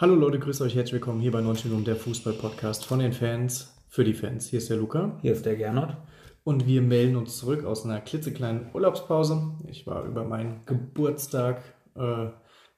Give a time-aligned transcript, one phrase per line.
[0.00, 3.76] Hallo Leute, grüßt euch, herzlich willkommen hier bei 90 Minuten der Fußball-Podcast von den Fans
[3.88, 4.46] für die Fans.
[4.46, 5.18] Hier ist der Luca.
[5.22, 5.96] Hier ist der Gernot.
[6.44, 9.56] Und wir melden uns zurück aus einer klitzekleinen Urlaubspause.
[9.66, 11.64] Ich war über meinen Geburtstag
[11.96, 12.28] äh,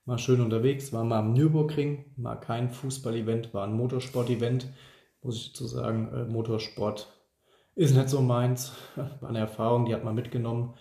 [0.06, 4.72] mal schön unterwegs, war mal am Nürburgring, war kein Fußball-Event, war ein Motorsport-Event.
[5.20, 7.12] Muss ich dazu sagen, äh, Motorsport
[7.74, 8.72] ist nicht so meins.
[8.96, 10.72] War eine Erfahrung, die hat man mitgenommen.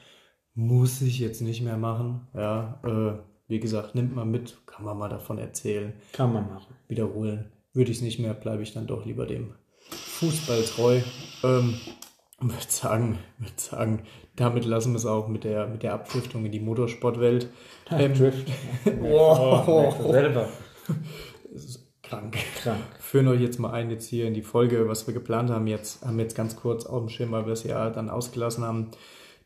[0.54, 2.30] Muss ich jetzt nicht mehr machen.
[2.34, 5.94] Ja, äh, wie gesagt, nimmt man mit, kann man mal davon erzählen.
[6.14, 6.76] Kann man machen.
[6.88, 7.52] Wiederholen.
[7.74, 9.56] Würde ich es nicht mehr, bleibe ich dann doch lieber dem
[9.90, 11.02] Fußball treu.
[11.44, 11.74] Ähm,
[12.40, 14.04] würde sagen, würde sagen,
[14.36, 17.50] damit lassen wir es auch mit der, mit der Abdriftung in die Motorsportwelt.
[17.92, 18.48] Ähm, Drift.
[19.00, 19.68] wow.
[19.68, 20.14] Oh,
[21.56, 22.38] ist krank.
[22.62, 22.84] Krank.
[23.00, 25.66] Führen euch jetzt mal ein jetzt hier in die Folge, was wir geplant haben.
[25.66, 28.64] Jetzt haben wir jetzt ganz kurz auf dem Schirm, weil wir das Jahr dann ausgelassen
[28.64, 28.92] haben.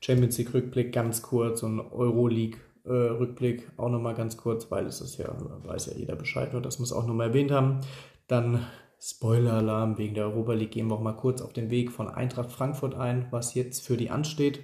[0.01, 5.01] Champions League Rückblick ganz kurz und Euroleague äh, Rückblick auch nochmal ganz kurz, weil es
[5.01, 5.29] ist ja,
[5.63, 7.79] weiß ja jeder Bescheid, nur wir es auch nochmal erwähnt haben.
[8.27, 8.65] Dann
[8.99, 12.51] Spoiler-Alarm wegen der Europa League gehen wir auch mal kurz auf den Weg von Eintracht
[12.51, 14.62] Frankfurt ein, was jetzt für die ansteht.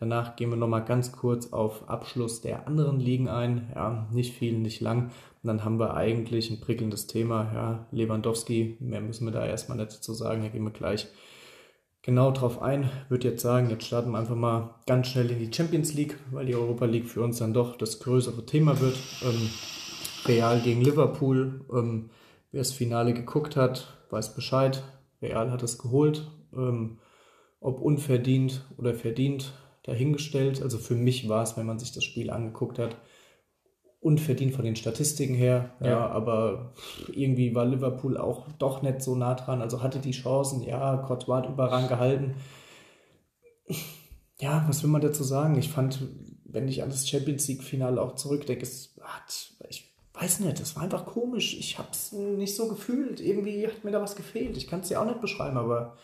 [0.00, 3.70] Danach gehen wir nochmal ganz kurz auf Abschluss der anderen Ligen ein.
[3.74, 5.12] Ja, nicht viel, nicht lang.
[5.42, 7.52] Und dann haben wir eigentlich ein prickelndes Thema.
[7.54, 11.06] Ja, Lewandowski, mehr müssen wir da erstmal nicht dazu sagen, da gehen wir gleich
[12.02, 12.90] genau drauf ein.
[13.08, 16.46] Würde jetzt sagen, jetzt starten wir einfach mal ganz schnell in die Champions League, weil
[16.46, 18.96] die Europa League für uns dann doch das größere Thema wird.
[19.22, 19.50] Ähm,
[20.26, 21.62] Real gegen Liverpool.
[21.72, 22.10] Ähm,
[22.50, 24.82] wer das Finale geguckt hat, weiß Bescheid.
[25.20, 26.30] Real hat es geholt.
[26.54, 26.98] Ähm,
[27.60, 29.52] ob unverdient oder verdient,
[29.84, 30.62] dahingestellt.
[30.62, 32.96] Also für mich war es, wenn man sich das Spiel angeguckt hat,
[34.02, 35.70] unverdient von den Statistiken her.
[35.80, 35.86] Ja.
[35.86, 36.06] Ja.
[36.08, 36.72] aber
[37.12, 39.62] irgendwie war Liverpool auch doch nicht so nah dran.
[39.62, 40.62] Also hatte die Chancen.
[40.62, 42.34] Ja, Courtois hat überrang gehalten.
[44.40, 45.56] Ja, was will man dazu sagen?
[45.56, 46.00] Ich fand,
[46.44, 50.74] wenn ich an das Champions League Finale auch zurückdenke, es hat, ich weiß nicht, es
[50.74, 51.56] war einfach komisch.
[51.56, 53.20] Ich habe es nicht so gefühlt.
[53.20, 54.56] Irgendwie hat mir da was gefehlt.
[54.56, 55.96] Ich kann es dir auch nicht beschreiben, aber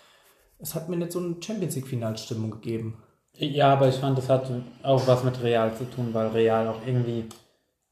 [0.60, 3.02] es hat mir nicht so eine Champions League Finalstimmung gegeben.
[3.34, 4.50] Ja, aber ich fand, das hat
[4.84, 7.24] auch was mit Real zu tun, weil Real auch irgendwie.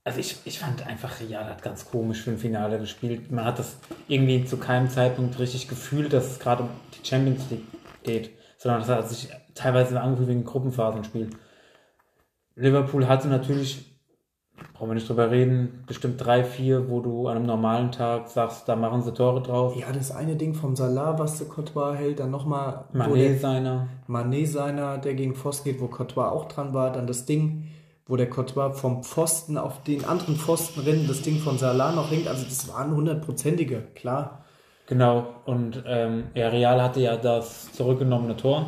[0.07, 3.33] Also ich, ich fand einfach, Real hat ganz komisch für ein Finale gespielt.
[3.33, 7.51] Man hat das irgendwie zu keinem Zeitpunkt richtig gefühlt, dass es gerade um die Champions
[7.51, 7.65] League
[8.05, 11.31] geht, sondern das hat sich teilweise angefühlt wie ein Gruppenphasenspiel.
[12.55, 14.01] Liverpool hatte natürlich,
[14.75, 18.69] brauchen wir nicht drüber reden, bestimmt drei, vier, wo du an einem normalen Tag sagst,
[18.69, 19.75] da machen sie Tore drauf.
[19.75, 23.89] Ja, das eine Ding vom Salah, was der Courtois hält, dann nochmal Mané seiner.
[24.07, 27.73] Mané seiner, der gegen Pfosten geht, wo Courtois auch dran war, dann das Ding,
[28.07, 32.11] wo der Courtois vom Pfosten auf den anderen Pfosten rennt, das Ding von Salah noch
[32.11, 34.45] hängt, also das waren hundertprozentige, klar.
[34.87, 38.67] Genau, und ähm, ja, Real hatte ja das zurückgenommene Tor,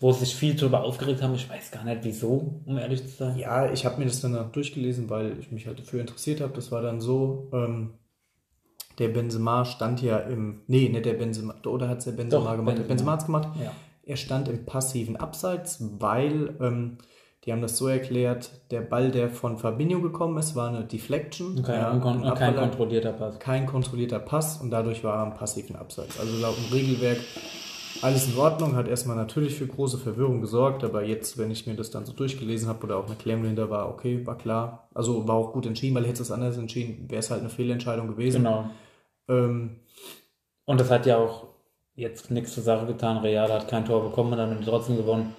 [0.00, 1.34] wo sich viel darüber aufgeregt haben.
[1.34, 3.36] Ich weiß gar nicht wieso, um ehrlich zu sein.
[3.36, 6.54] Ja, ich habe mir das dann auch durchgelesen, weil ich mich halt dafür interessiert habe.
[6.54, 7.94] Das war dann so, ähm,
[8.98, 12.56] der Benzema stand ja im, nee, nicht der Benzema, oder hat es der Benzema Doch,
[12.56, 12.78] gemacht?
[12.78, 12.88] Der Benzema.
[12.88, 13.48] Benzema hat's gemacht.
[13.62, 13.72] Ja.
[14.04, 16.98] Er stand im passiven Abseits, weil ähm,
[17.44, 21.62] die haben das so erklärt, der Ball, der von Fabinho gekommen ist, war eine Deflection.
[21.62, 23.38] Kein, ja, ein kein kontrollierter Pass.
[23.40, 26.20] kein kontrollierter Pass und dadurch war er im passiven Abseits.
[26.20, 27.18] Also laut dem Regelwerk
[28.00, 31.74] alles in Ordnung, hat erstmal natürlich für große Verwirrung gesorgt, aber jetzt, wenn ich mir
[31.74, 34.88] das dann so durchgelesen habe oder auch eine Klärung dahinter war, okay, war klar.
[34.94, 38.08] Also war auch gut entschieden, weil hätte es anders entschieden, wäre es halt eine Fehlentscheidung
[38.08, 38.44] gewesen.
[38.44, 38.70] Genau.
[39.28, 39.76] Ähm,
[40.64, 41.48] Und das hat ja auch
[41.94, 43.18] jetzt nichts zur Sache getan.
[43.18, 45.34] Real hat kein Tor bekommen und dann haben die trotzdem gewonnen.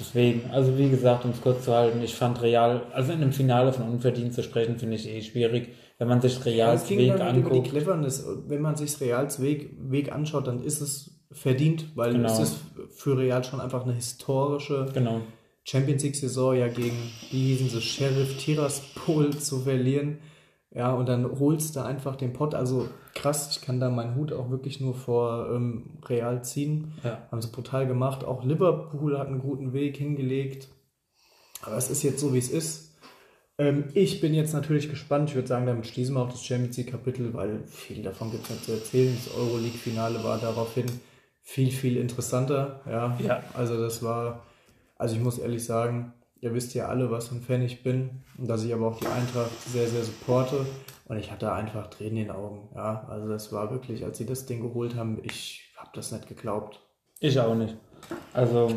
[0.00, 3.32] Deswegen, also wie gesagt, um es kurz zu halten, ich fand Real, also in einem
[3.32, 5.68] Finale von unverdient zu sprechen, finde ich eh schwierig.
[5.98, 7.68] Wenn man sich ja, Reals ging Weg über die anguckt.
[7.68, 8.26] Cleverness.
[8.48, 12.32] Wenn man sich Reals Weg, Weg anschaut, dann ist es verdient, weil Genau.
[12.32, 12.56] es ist
[12.90, 15.20] für Real schon einfach eine historische Genau.
[15.64, 16.96] Champions League-Saison ja gegen,
[17.30, 20.18] wie hießen sie, Sheriff Tiraspol zu verlieren.
[20.74, 22.54] Ja, und dann holst du einfach den Pott.
[22.54, 22.88] Also
[23.20, 26.94] krass, ich kann da meinen Hut auch wirklich nur vor ähm, Real ziehen.
[27.04, 27.26] Ja.
[27.30, 28.24] Haben sie brutal gemacht.
[28.24, 30.68] Auch Liverpool hat einen guten Weg hingelegt.
[31.62, 32.96] Aber es ist jetzt so, wie es ist.
[33.58, 35.28] Ähm, ich bin jetzt natürlich gespannt.
[35.28, 38.50] Ich würde sagen, damit schließen wir auch das Champions League-Kapitel, weil viel davon gibt es
[38.50, 39.16] nicht zu erzählen.
[39.24, 40.86] Das Euroleague-Finale war daraufhin
[41.42, 42.80] viel, viel interessanter.
[42.88, 43.42] Ja, Ja.
[43.54, 44.42] also das war,
[44.96, 48.22] also ich muss ehrlich sagen, ihr wisst ja alle, was für ein Fan ich bin
[48.38, 50.64] und dass ich aber auch die Eintracht sehr, sehr supporte.
[51.10, 52.68] Und ich hatte einfach Tränen in den Augen.
[52.72, 56.28] Ja, also das war wirklich, als sie das Ding geholt haben, ich habe das nicht
[56.28, 56.78] geglaubt.
[57.18, 57.74] Ich auch nicht.
[58.32, 58.70] Also,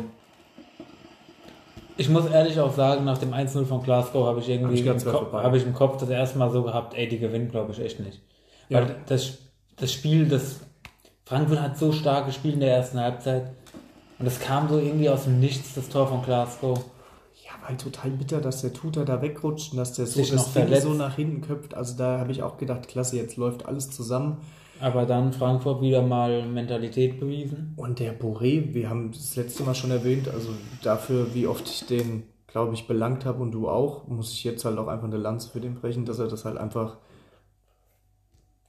[1.96, 5.04] ich muss ehrlich auch sagen, nach dem 1-0 von Glasgow habe ich irgendwie Hab ich
[5.04, 7.70] im, Kopf, habe ich im Kopf das erste Mal so gehabt, ey, die gewinnen, glaube
[7.70, 8.20] ich, echt nicht.
[8.68, 8.80] Ja.
[8.80, 9.38] Weil das,
[9.76, 10.58] das Spiel, das
[11.26, 13.52] Frankfurt hat so stark gespielt in der ersten Halbzeit
[14.18, 16.84] und es kam so irgendwie aus dem Nichts, das Tor von Glasgow.
[17.66, 20.74] Halt total bitter, dass der Tutor da wegrutscht und dass der so Sich das Ding
[20.80, 21.74] so nach hinten köpft.
[21.74, 24.38] Also da habe ich auch gedacht, klasse, jetzt läuft alles zusammen.
[24.80, 27.72] Aber dann Frankfurt wieder mal Mentalität bewiesen.
[27.76, 30.50] Und der Boré, wir haben das letzte Mal schon erwähnt, also
[30.82, 34.64] dafür, wie oft ich den, glaube ich, belangt habe und du auch, muss ich jetzt
[34.64, 36.98] halt auch einfach eine Lanze für den brechen, dass er das halt einfach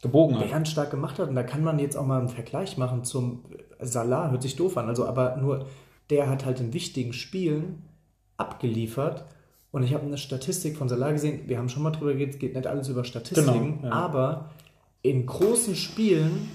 [0.02, 0.48] Gebogen hat.
[0.48, 1.30] bärenstark gemacht hat.
[1.30, 3.44] Und da kann man jetzt auch mal einen Vergleich machen zum
[3.80, 5.66] Salah, hört sich doof an, also aber nur
[6.10, 7.82] der hat halt in wichtigen Spielen
[8.38, 9.26] abgeliefert.
[9.72, 12.40] Und ich habe eine Statistik von Salah gesehen, wir haben schon mal drüber geredet, es
[12.40, 13.92] geht nicht alles über Statistiken, Genau, ja.
[13.92, 14.50] aber
[15.02, 16.50] in großen Spielen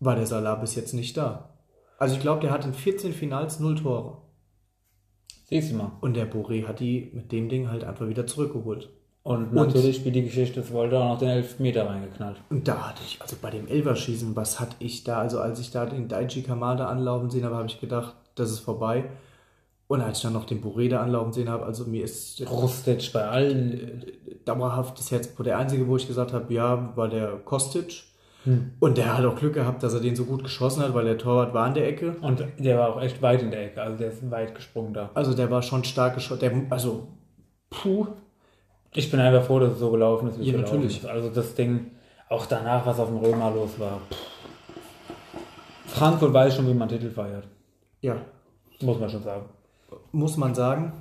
[0.00, 1.50] war der Salah bis jetzt nicht da.
[1.98, 4.16] Also ich glaube, der hat in 14 Finals 0 Tore.
[5.48, 5.92] Siehst du mal.
[6.00, 8.88] Und der Boré hat die mit dem Ding halt einfach wieder zurückgeholt.
[9.22, 12.40] Und natürlich, wie die Geschichte es wollte, auch noch den Elfmeter reingeknallt.
[12.48, 15.70] Und da hatte ich, also bei dem Elverschießen, was hatte ich da, also als ich
[15.70, 19.04] da den Daichi Kamada anlaufen sehen habe, habe ich gedacht, das ist vorbei.
[19.90, 23.26] Und als ich dann noch den Boreda anlaufen sehen habe, also mir ist Rustic bei
[23.26, 24.04] allen.
[24.44, 28.04] dauerhaft das Herz, der einzige, wo ich gesagt habe, ja, war der Kostic.
[28.44, 28.70] Hm.
[28.78, 31.18] Und der hat auch Glück gehabt, dass er den so gut geschossen hat, weil der
[31.18, 32.14] Torwart war in der Ecke.
[32.20, 33.82] Und der war auch echt weit in der Ecke.
[33.82, 35.10] Also der ist weit gesprungen da.
[35.14, 36.68] Also der war schon stark geschossen.
[36.70, 37.08] Also,
[37.68, 38.06] puh.
[38.94, 40.98] Ich bin einfach froh, dass es so gelaufen ist, wie Ja, gelaufen natürlich.
[40.98, 41.06] ist.
[41.06, 41.90] Also das Ding,
[42.28, 44.00] auch danach, was auf dem Römer los war.
[45.86, 47.48] Frankfurt weiß schon, wie man Titel feiert.
[48.02, 48.18] Ja,
[48.80, 49.46] Muss man schon sagen.
[50.12, 50.92] Muss man sagen.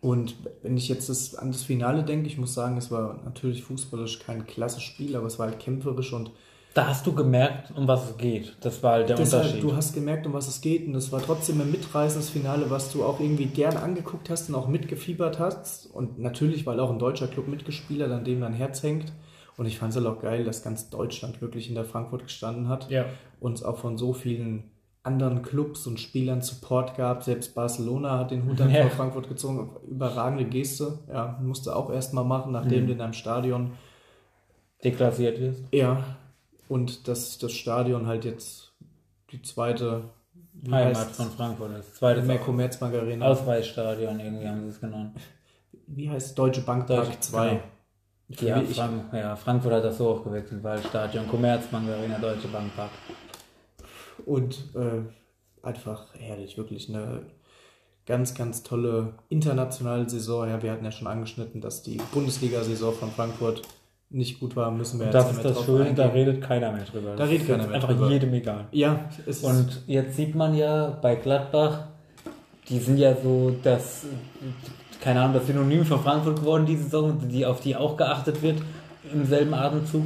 [0.00, 3.62] Und wenn ich jetzt das, an das Finale denke, ich muss sagen, es war natürlich
[3.62, 6.32] fußballisch kein klassisches Spiel, aber es war halt kämpferisch und
[6.74, 8.56] Da hast du gemerkt, um was es geht.
[8.62, 9.62] Das war halt der deshalb, Unterschied.
[9.62, 12.90] du hast gemerkt, um was es geht und es war trotzdem ein mitreißendes Finale, was
[12.90, 16.98] du auch irgendwie gern angeguckt hast und auch mitgefiebert hast und natürlich, weil auch ein
[16.98, 19.12] deutscher Club mitgespielt hat, an dem dein Herz hängt
[19.56, 22.68] und ich fand es halt auch geil, dass ganz Deutschland wirklich in der Frankfurt gestanden
[22.68, 23.04] hat ja.
[23.38, 24.71] und auch von so vielen
[25.04, 27.24] anderen Clubs und Spielern Support gab.
[27.24, 28.82] Selbst Barcelona hat den Hut dann Ja.
[28.82, 29.70] vor Frankfurt gezogen.
[29.88, 31.00] Überragende Geste.
[31.08, 32.86] Ja, musste auch erstmal machen, nachdem Mhm.
[32.86, 33.72] du in deinem Stadion.
[34.84, 35.62] Deklassiert ist.
[35.72, 36.02] Ja,
[36.68, 38.72] und dass das Stadion halt jetzt
[39.30, 40.04] die zweite
[40.54, 41.16] wie Heimat heißt's?
[41.16, 41.96] von Frankfurt ist.
[41.96, 43.26] Zweites mehr Commerzbank Arena.
[43.26, 45.16] Ausweichstadion, irgendwie haben sie es genannt.
[45.86, 47.60] Wie heißt Deutsche Bank Park Deutsche- 2?
[48.28, 48.56] genau.
[48.56, 52.90] Ja, Frank, ja, Frankfurt hat das so aufgewechselt, weil Stadion Commerzbank Arena, Deutsche Bank Park.
[54.26, 55.02] Und äh,
[55.66, 57.22] einfach herrlich, wirklich eine
[58.06, 60.48] ganz, ganz tolle internationale Saison.
[60.48, 63.62] Ja, wir hatten ja schon angeschnitten, dass die Bundesliga-Saison von Frankfurt
[64.10, 66.72] nicht gut war, müssen wir Das jetzt ist nicht mehr das Schöne, da redet keiner
[66.72, 67.10] mehr drüber.
[67.10, 68.10] Da Das redet ist keiner mehr einfach drüber.
[68.10, 68.66] jedem egal.
[68.72, 71.86] Ja, es ist Und jetzt sieht man ja bei Gladbach,
[72.68, 74.04] die sind ja so das,
[75.00, 78.58] keine Ahnung, das Synonym von Frankfurt geworden diese Saison, die, auf die auch geachtet wird
[79.12, 80.02] im selben Atemzug.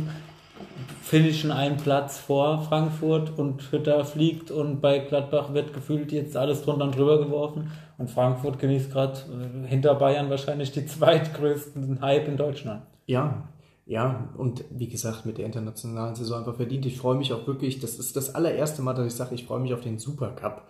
[1.06, 6.62] Finishen einen Platz vor Frankfurt und Hütter fliegt und bei Gladbach wird gefühlt jetzt alles
[6.62, 12.26] drunter und drüber geworfen und Frankfurt genießt gerade äh, hinter Bayern wahrscheinlich die zweitgrößten Hype
[12.26, 12.82] in Deutschland.
[13.06, 13.44] Ja,
[13.85, 16.85] ja, und wie gesagt, mit der internationalen Saison einfach verdient.
[16.87, 19.61] Ich freue mich auch wirklich, das ist das allererste Mal, dass ich sage, ich freue
[19.61, 20.62] mich auf den Supercup.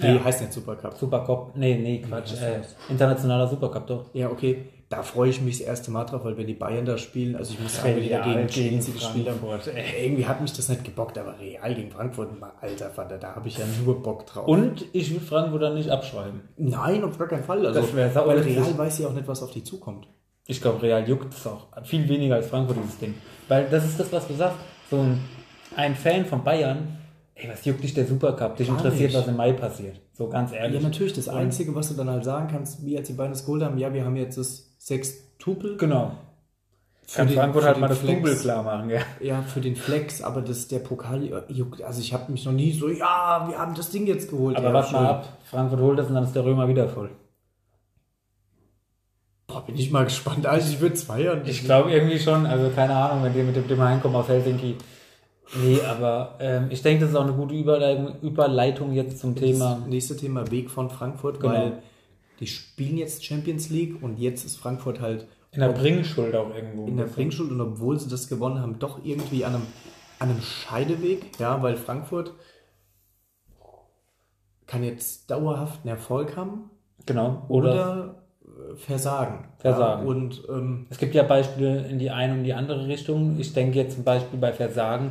[0.00, 0.24] Nee, Ja.
[0.24, 0.96] heißt nicht Supercup.
[0.96, 2.60] Supercup, nee, nee, Quatsch, äh,
[2.90, 4.04] internationaler Supercup doch.
[4.12, 6.98] Ja, okay, da freue ich mich das erste Mal drauf, weil wenn die Bayern da
[6.98, 9.40] spielen, also ich muss sagen, wenn die da gegen Chelsea gespielt haben,
[10.02, 12.30] irgendwie hat mich das nicht gebockt, aber Real gegen Frankfurt,
[12.60, 14.46] alter Vater, da habe ich ja nur Bock drauf.
[14.46, 16.42] Und ich will Frankfurt dann nicht abschreiben.
[16.56, 17.64] Nein, auf gar keinen Fall.
[17.66, 18.38] Also, Das weil.
[18.38, 20.06] Real weiß ja auch nicht, was auf die zukommt.
[20.46, 23.14] Ich glaube, Real juckt es auch viel weniger als Frankfurt, dieses Ding.
[23.48, 24.58] Weil das ist das, was du sagst.
[24.90, 25.20] So ein,
[25.76, 26.98] ein Fan von Bayern,
[27.34, 28.56] ey, was juckt dich der Supercup?
[28.56, 29.18] Dich Gar interessiert, nicht.
[29.20, 30.00] was im Mai passiert.
[30.12, 30.80] So ganz ehrlich.
[30.82, 31.12] Ja, natürlich.
[31.12, 33.78] Das Einzige, was du dann halt sagen kannst, wie als die beiden das geholt haben,
[33.78, 35.76] ja, wir haben jetzt das Sextupel.
[35.76, 36.12] Genau.
[37.06, 38.00] Für Kann den- Frankfurt halt mal das.
[38.00, 39.00] Double klar machen, ja.
[39.20, 41.82] Ja, für den Flex, aber das der Pokal juckt.
[41.82, 44.56] Also ich habe mich noch nie so, ja, wir haben das Ding jetzt geholt.
[44.56, 45.28] Aber ja, warte mal ab.
[45.44, 47.10] Frankfurt holt das und dann ist der Römer wieder voll.
[49.46, 50.46] Boah, bin ich mal gespannt.
[50.46, 51.42] Also ich würde feiern.
[51.44, 54.76] Ich glaube irgendwie schon, also keine Ahnung, wenn die mit dem Thema hinkommen aus Helsinki.
[55.62, 59.76] Nee, aber ähm, ich denke, das ist auch eine gute Überleitung, Überleitung jetzt zum Thema.
[59.80, 61.52] Das nächste Thema Weg von Frankfurt, Genau.
[61.52, 61.82] weil
[62.40, 66.86] die spielen jetzt Champions League und jetzt ist Frankfurt halt In der Bringschuld auch irgendwo.
[66.86, 69.66] in der Bringschuld und obwohl sie das gewonnen haben, doch irgendwie an einem,
[70.18, 72.32] an einem Scheideweg, ja, weil Frankfurt
[74.66, 76.70] kann jetzt dauerhaft einen Erfolg haben
[77.06, 77.42] Genau.
[77.48, 78.14] Oder, oder,
[78.72, 79.44] äh, versagen.
[79.58, 80.02] Versagen.
[80.04, 83.38] Ja, und ähm, es gibt ja Beispiele in die eine und die andere Richtung.
[83.38, 85.10] Ich denke jetzt zum Beispiel bei Versagen.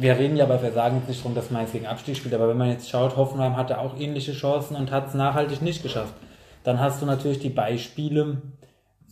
[0.00, 2.56] Wir reden ja bei Versagen jetzt nicht darum, dass Mainz gegen Abstieg spielt, aber wenn
[2.56, 6.14] man jetzt schaut, Hoffenheim hatte auch ähnliche Chancen und hat es nachhaltig nicht geschafft.
[6.64, 8.40] Dann hast du natürlich die Beispiele,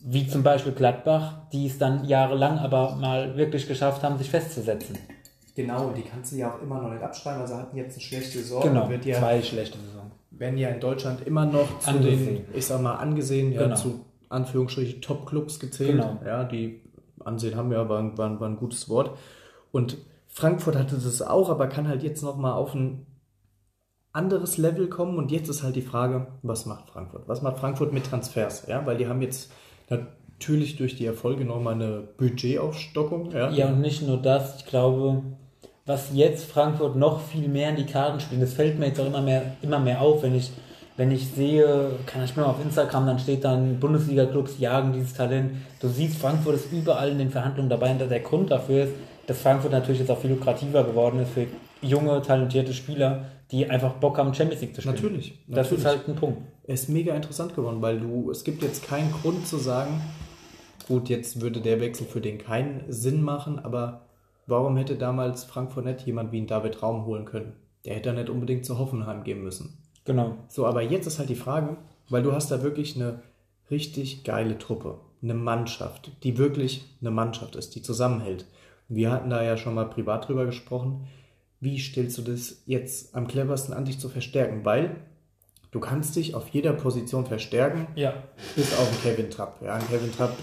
[0.03, 4.97] wie zum Beispiel Gladbach, die es dann jahrelang aber mal wirklich geschafft haben, sich festzusetzen.
[5.55, 7.41] genau, die kannst du ja auch immer noch nicht abschreiben.
[7.41, 8.63] Also hatten jetzt eine schlechte Saison.
[8.63, 10.09] Genau, Wird ja, zwei schlechte Saison.
[10.31, 12.45] werden ja in Deutschland immer noch zu Angesehen.
[12.47, 13.75] den, ich sag mal, angesehen, ja, Genau.
[13.75, 15.91] zu Anführungsstrichen Top-Clubs gezählt.
[15.91, 16.17] Genau.
[16.25, 16.81] Ja, die
[17.25, 19.17] Ansehen haben ja, war, war, war ein gutes Wort.
[19.71, 19.97] Und
[20.29, 23.05] Frankfurt hatte das auch, aber kann halt jetzt nochmal auf ein
[24.13, 25.17] anderes Level kommen.
[25.17, 27.27] Und jetzt ist halt die Frage, was macht Frankfurt?
[27.27, 28.65] Was macht Frankfurt mit Transfers?
[28.67, 29.51] Ja, weil die haben jetzt
[29.89, 33.31] natürlich durch die Erfolge nochmal eine Budgetaufstockung.
[33.31, 35.23] Ja, Ja, und nicht nur das, ich glaube,
[35.85, 39.07] was jetzt Frankfurt noch viel mehr in die Karten spielt, das fällt mir jetzt auch
[39.07, 40.51] immer mehr, immer mehr auf, wenn ich,
[40.97, 45.53] wenn ich sehe, kann ich mal auf Instagram, dann steht dann Bundesliga-Clubs jagen dieses Talent.
[45.81, 48.93] Du siehst, Frankfurt ist überall in den Verhandlungen dabei und der Grund dafür ist,
[49.29, 51.45] dass Frankfurt natürlich jetzt auch viel lukrativer geworden ist für
[51.81, 54.95] junge, talentierte Spieler, die einfach Bock haben, Champions League zu spielen.
[54.95, 55.79] Natürlich, Das natürlich.
[55.79, 56.41] ist halt ein Punkt.
[56.63, 60.01] Es ist mega interessant geworden, weil du, es gibt jetzt keinen Grund zu sagen,
[60.87, 64.07] gut, jetzt würde der Wechsel für den keinen Sinn machen, aber
[64.47, 67.53] warum hätte damals Frankfurt nicht jemand wie einen David Raum holen können?
[67.85, 69.77] Der hätte nicht unbedingt zu Hoffenheim gehen müssen.
[70.05, 70.37] Genau.
[70.47, 71.77] So, aber jetzt ist halt die Frage,
[72.09, 73.21] weil du hast da wirklich eine
[73.69, 78.45] richtig geile Truppe, eine Mannschaft, die wirklich eine Mannschaft ist, die zusammenhält.
[78.89, 81.07] Wir hatten da ja schon mal privat drüber gesprochen.
[81.59, 84.65] Wie stellst du das jetzt am cleversten an, dich zu verstärken?
[84.65, 84.95] Weil
[85.71, 88.13] du kannst dich auf jeder Position verstärken, Ja.
[88.55, 89.61] bis auf einen Kevin Trapp.
[89.61, 90.35] Ja, ein Kevin Trapp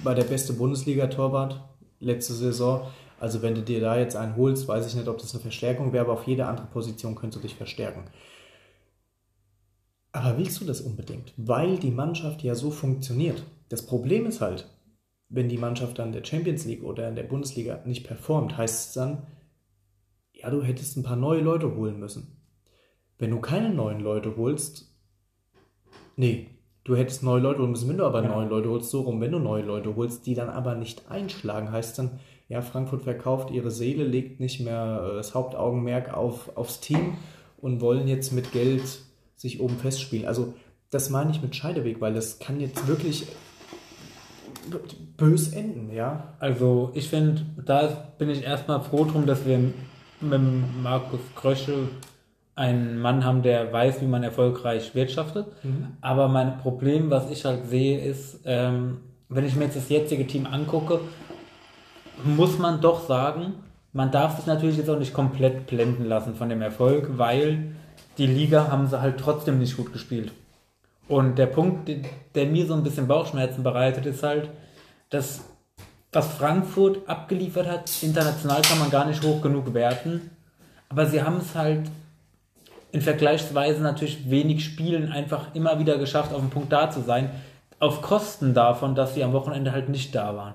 [0.00, 1.60] war der beste Bundesliga-Torwart
[2.00, 2.88] letzte Saison.
[3.20, 5.92] Also wenn du dir da jetzt einen holst, weiß ich nicht, ob das eine Verstärkung
[5.92, 8.04] wäre, aber auf jede andere Position könntest du dich verstärken.
[10.12, 11.32] Aber willst du das unbedingt?
[11.36, 13.42] Weil die Mannschaft ja so funktioniert.
[13.68, 14.66] Das Problem ist halt,
[15.28, 18.94] wenn die Mannschaft dann der Champions League oder in der Bundesliga nicht performt, heißt es
[18.94, 19.26] dann,
[20.32, 22.36] ja, du hättest ein paar neue Leute holen müssen.
[23.18, 24.94] Wenn du keine neuen Leute holst,
[26.16, 26.46] nee,
[26.84, 28.36] du hättest neue Leute holen müssen, wenn du aber Genau.
[28.36, 31.70] neue Leute holst, so rum, wenn du neue Leute holst, die dann aber nicht einschlagen,
[31.72, 36.80] heißt dann, ja, Frankfurt verkauft ihre Seele, legt nicht mehr äh, das Hauptaugenmerk auf, aufs
[36.80, 37.18] Team
[37.58, 39.00] und wollen jetzt mit Geld
[39.36, 40.26] sich oben festspielen.
[40.26, 40.54] Also,
[40.90, 43.26] das meine ich mit Scheideweg, weil das kann jetzt wirklich
[45.16, 46.34] bös enden, ja.
[46.38, 49.58] Also ich finde, da bin ich erstmal froh drum, dass wir
[50.20, 50.40] mit
[50.82, 51.88] Markus Kröschel
[52.54, 55.46] einen Mann haben, der weiß, wie man erfolgreich wirtschaftet.
[56.00, 58.98] Aber mein Problem, was ich halt sehe, ist, ähm,
[59.28, 61.00] wenn ich mir jetzt das jetzige Team angucke,
[62.24, 63.54] muss man doch sagen,
[63.92, 67.76] man darf sich natürlich jetzt auch nicht komplett blenden lassen von dem Erfolg, weil
[68.18, 70.32] die Liga haben sie halt trotzdem nicht gut gespielt.
[71.08, 71.88] Und der Punkt,
[72.34, 74.50] der- mir so ein bisschen Bauchschmerzen bereitet, ist halt,
[75.10, 75.40] dass
[76.12, 80.30] was Frankfurt abgeliefert hat, international kann man gar nicht hoch genug werten.
[80.88, 81.90] Aber sie haben es halt
[82.92, 87.30] in vergleichsweise natürlich wenig Spielen einfach immer wieder geschafft, auf dem Punkt da zu sein,
[87.78, 90.54] auf Kosten davon, dass sie am Wochenende halt nicht da waren.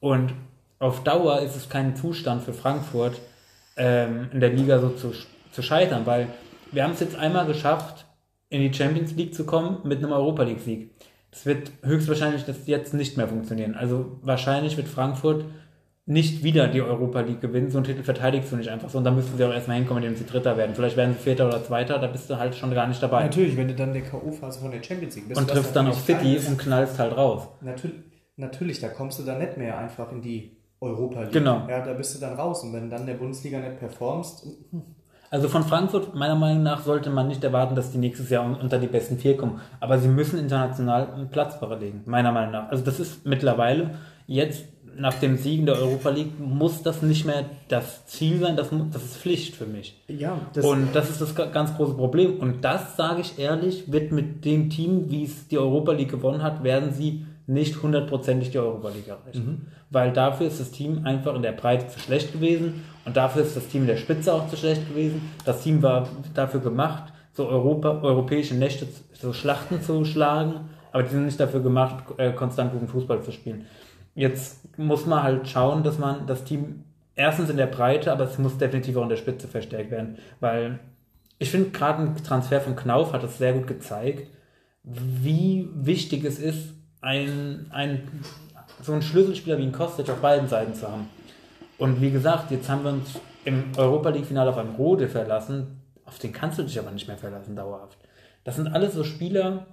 [0.00, 0.32] Und
[0.78, 3.20] auf Dauer ist es kein Zustand für Frankfurt,
[3.76, 5.12] ähm, in der Liga so zu,
[5.52, 6.28] zu scheitern, weil
[6.72, 8.03] wir haben es jetzt einmal geschafft,
[8.54, 10.90] in die Champions League zu kommen mit einem Europa League-Sieg.
[11.30, 13.74] Das wird höchstwahrscheinlich das jetzt nicht mehr funktionieren.
[13.74, 15.44] Also wahrscheinlich wird Frankfurt
[16.06, 17.70] nicht wieder die Europa League gewinnen.
[17.70, 18.98] So einen Titel verteidigst du nicht einfach so.
[18.98, 20.74] Und dann müssten sie auch erstmal hinkommen, indem sie Dritter werden.
[20.74, 23.24] Vielleicht werden sie Vierter oder Zweiter, da bist du halt schon gar nicht dabei.
[23.24, 25.40] Natürlich, wenn du dann in der K.O.-Phase von der Champions League bist.
[25.40, 27.48] Und triffst dann auf City und knallst halt raus.
[27.62, 27.96] Natürlich,
[28.36, 31.32] natürlich, da kommst du dann nicht mehr einfach in die Europa League.
[31.32, 31.66] Genau.
[31.68, 32.62] Ja, da bist du dann raus.
[32.62, 34.46] Und wenn du dann in der Bundesliga nicht performst,
[35.30, 38.54] Also von Frankfurt, meiner Meinung nach, sollte man nicht erwarten, dass die nächstes Jahr un-
[38.56, 39.60] unter die besten vier kommen.
[39.80, 42.68] Aber sie müssen international einen Platz belegen, meiner Meinung nach.
[42.70, 43.90] Also das ist mittlerweile
[44.26, 44.64] jetzt
[44.96, 49.02] nach dem Siegen der Europa League muss das nicht mehr das Ziel sein, das, das
[49.02, 50.00] ist Pflicht für mich.
[50.06, 52.38] ja, das, Und das ist das ga- ganz große Problem.
[52.38, 56.44] Und das, sage ich ehrlich, wird mit dem Team, wie es die Europa League gewonnen
[56.44, 59.66] hat, werden sie nicht hundertprozentig die Europa League erreichen.
[59.90, 63.54] Weil dafür ist das Team einfach in der Breite zu schlecht gewesen und dafür ist
[63.56, 65.30] das Team in der Spitze auch zu schlecht gewesen.
[65.44, 71.02] Das Team war dafür gemacht, so Europa, europäische Nächte, zu- so Schlachten zu schlagen, aber
[71.02, 73.66] die sind nicht dafür gemacht, äh, konstant guten Fußball zu spielen.
[74.14, 76.84] Jetzt muss man halt schauen, dass man das Team
[77.16, 80.78] erstens in der Breite, aber es muss definitiv auch in der Spitze verstärkt werden, weil
[81.38, 84.28] ich finde gerade ein Transfer von Knauf hat das sehr gut gezeigt,
[84.84, 88.08] wie wichtig es ist, ein, ein,
[88.82, 91.08] so einen Schlüsselspieler wie ein Kostic auf beiden Seiten zu haben.
[91.78, 96.18] Und wie gesagt, jetzt haben wir uns im Europa League-Finale auf einen Rode verlassen, auf
[96.18, 97.98] den kannst du dich aber nicht mehr verlassen, dauerhaft.
[98.44, 99.66] Das sind alles so Spieler,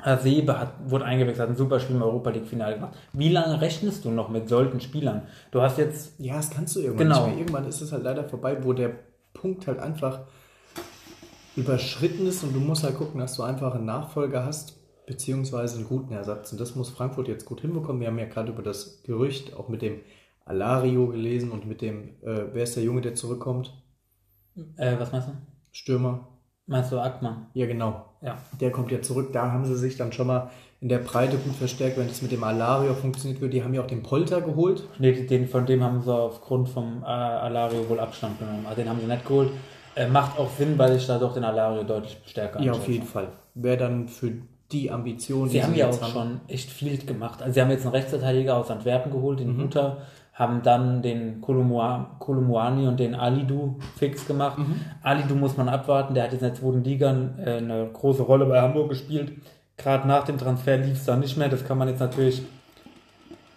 [0.00, 2.94] Hasebe hat, wurde eingewechselt, hat ein super Spiel im Europa League-Finale gemacht.
[3.12, 5.22] Wie lange rechnest du noch mit solchen Spielern?
[5.50, 7.20] Du hast jetzt ja, das kannst du irgendwann Genau.
[7.26, 7.38] nicht mehr.
[7.38, 8.90] Irgendwann ist es halt leider vorbei, wo der
[9.34, 10.20] Punkt halt einfach
[11.56, 14.76] überschritten ist und du musst halt gucken, dass du einfach einen Nachfolger hast,
[15.06, 16.52] beziehungsweise einen guten Ersatz.
[16.52, 18.00] Und das muss Frankfurt jetzt gut hinbekommen.
[18.00, 20.00] Wir haben ja gerade über das Gerücht auch mit dem
[20.44, 23.72] Alario gelesen und mit dem, äh, wer ist der Junge, der zurückkommt?
[24.76, 25.32] Äh, was meinst du?
[25.72, 26.28] Stürmer.
[26.66, 27.46] Meinst du Ackmann?
[27.54, 28.04] Ja, genau.
[28.20, 28.38] Ja.
[28.60, 29.32] Der kommt ja zurück.
[29.32, 32.32] Da haben sie sich dann schon mal in der Breite gut verstärkt, wenn das mit
[32.32, 33.52] dem Alario funktioniert wird.
[33.52, 34.84] Die haben ja auch den Polter geholt.
[34.98, 38.64] Nee, den, von dem haben sie aufgrund vom äh, Alario wohl Abstand genommen.
[38.66, 39.50] Also den haben sie nicht geholt.
[39.94, 43.06] Äh, macht auch Sinn, weil ich da doch den Alario deutlich stärker Ja, auf jeden
[43.06, 43.28] Fall.
[43.54, 44.32] Wäre dann für
[44.72, 47.42] die Ambition, Sie haben ja jetzt auch schon echt viel gemacht.
[47.42, 49.98] Also sie haben jetzt einen Rechtsverteidiger aus Antwerpen geholt, den Guter,
[50.32, 54.58] haben dann den Kolumua- Kolumuani und den Alidu fix gemacht.
[55.02, 57.14] Alidu muss man abwarten, der hat jetzt in der zweiten Liga
[57.44, 59.32] äh, eine große Rolle bei Hamburg gespielt.
[59.76, 61.48] Gerade nach dem Transfer lief es dann nicht mehr.
[61.48, 62.42] Das kann man jetzt natürlich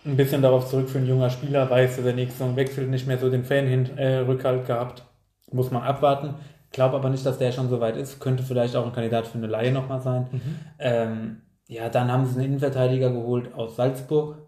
[0.06, 3.30] ein bisschen darauf zurückführen, junger Spieler, weiß, dass er nächste Saison wechselt, nicht mehr so
[3.30, 4.24] den Fan hin äh,
[4.66, 5.04] gehabt.
[5.52, 6.36] Muss man abwarten.
[6.76, 8.20] Glaube aber nicht, dass der schon so weit ist.
[8.20, 10.28] Könnte vielleicht auch ein Kandidat für eine Laie nochmal sein.
[10.78, 14.40] Ähm, ja, dann haben sie einen Innenverteidiger geholt aus Salzburg.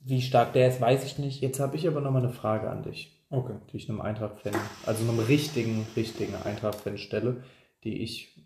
[0.00, 1.42] Wie stark der ist, weiß ich nicht.
[1.42, 3.56] Jetzt habe ich aber noch mal eine Frage an dich, Okay.
[3.70, 4.54] die ich einem Eintracht-Fan,
[4.86, 7.42] also einem richtigen, richtigen Eintracht-Fan stelle,
[7.84, 8.42] die ich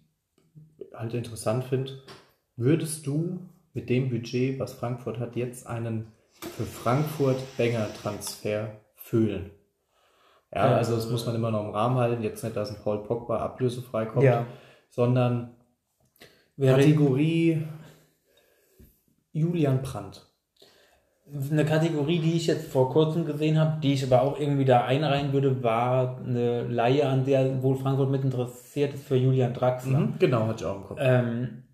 [0.93, 2.03] halt interessant finde.
[2.57, 3.39] Würdest du
[3.75, 9.51] mit dem Budget, was Frankfurt hat, jetzt einen für Frankfurt Banger-Transfer fühlen?
[10.55, 12.23] Ja, also das muss man immer noch im Rahmen halten.
[12.23, 14.47] Jetzt nicht, dass ein Paul Pogba ablösefrei kommt, Ja.
[14.89, 15.51] sondern
[16.59, 17.63] Kategorie
[19.33, 20.25] Julian Brandt.
[21.53, 24.85] eine Kategorie, die ich jetzt vor kurzem gesehen habe, die ich aber auch irgendwie da
[24.87, 29.99] einreihen würde, war eine Laie, an der wohl Frankfurt mit interessiert ist für Julian Draxler.
[29.99, 30.99] Mhm, genau, hatte ich auch im Kopf.
[31.01, 31.65] Ähm,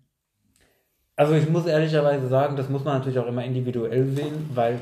[1.15, 4.79] also ich muss ehrlicherweise sagen, das muss man natürlich auch immer individuell sehen, weil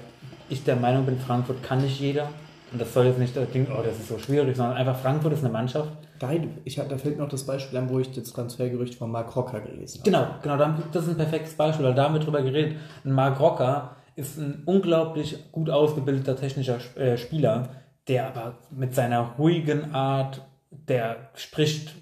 [0.50, 2.30] ich der Meinung bin, Frankfurt kann nicht jeder.
[2.74, 5.34] Und das soll jetzt nicht das Ding, oh, das ist so schwierig, sondern einfach Frankfurt
[5.34, 5.90] ist eine Mannschaft.
[6.20, 9.12] Geil, ich, hab- da fällt mir noch das Beispiel an, wo ich das Transfergerücht von
[9.12, 10.10] Mark Rocker gelesen habe.
[10.10, 12.78] Genau, genau, da- das ist ein perfektes Beispiel, weil da haben wir drüber geredet.
[13.06, 17.70] Ein Marc Rocker ist ein unglaublich gut ausgebildeter technischer äh, Spieler,
[18.08, 21.94] der aber mit seiner ruhigen Art, der spricht,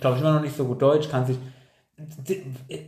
[0.00, 1.36] glaube ich, immer noch nicht so gut Deutsch, kann sich.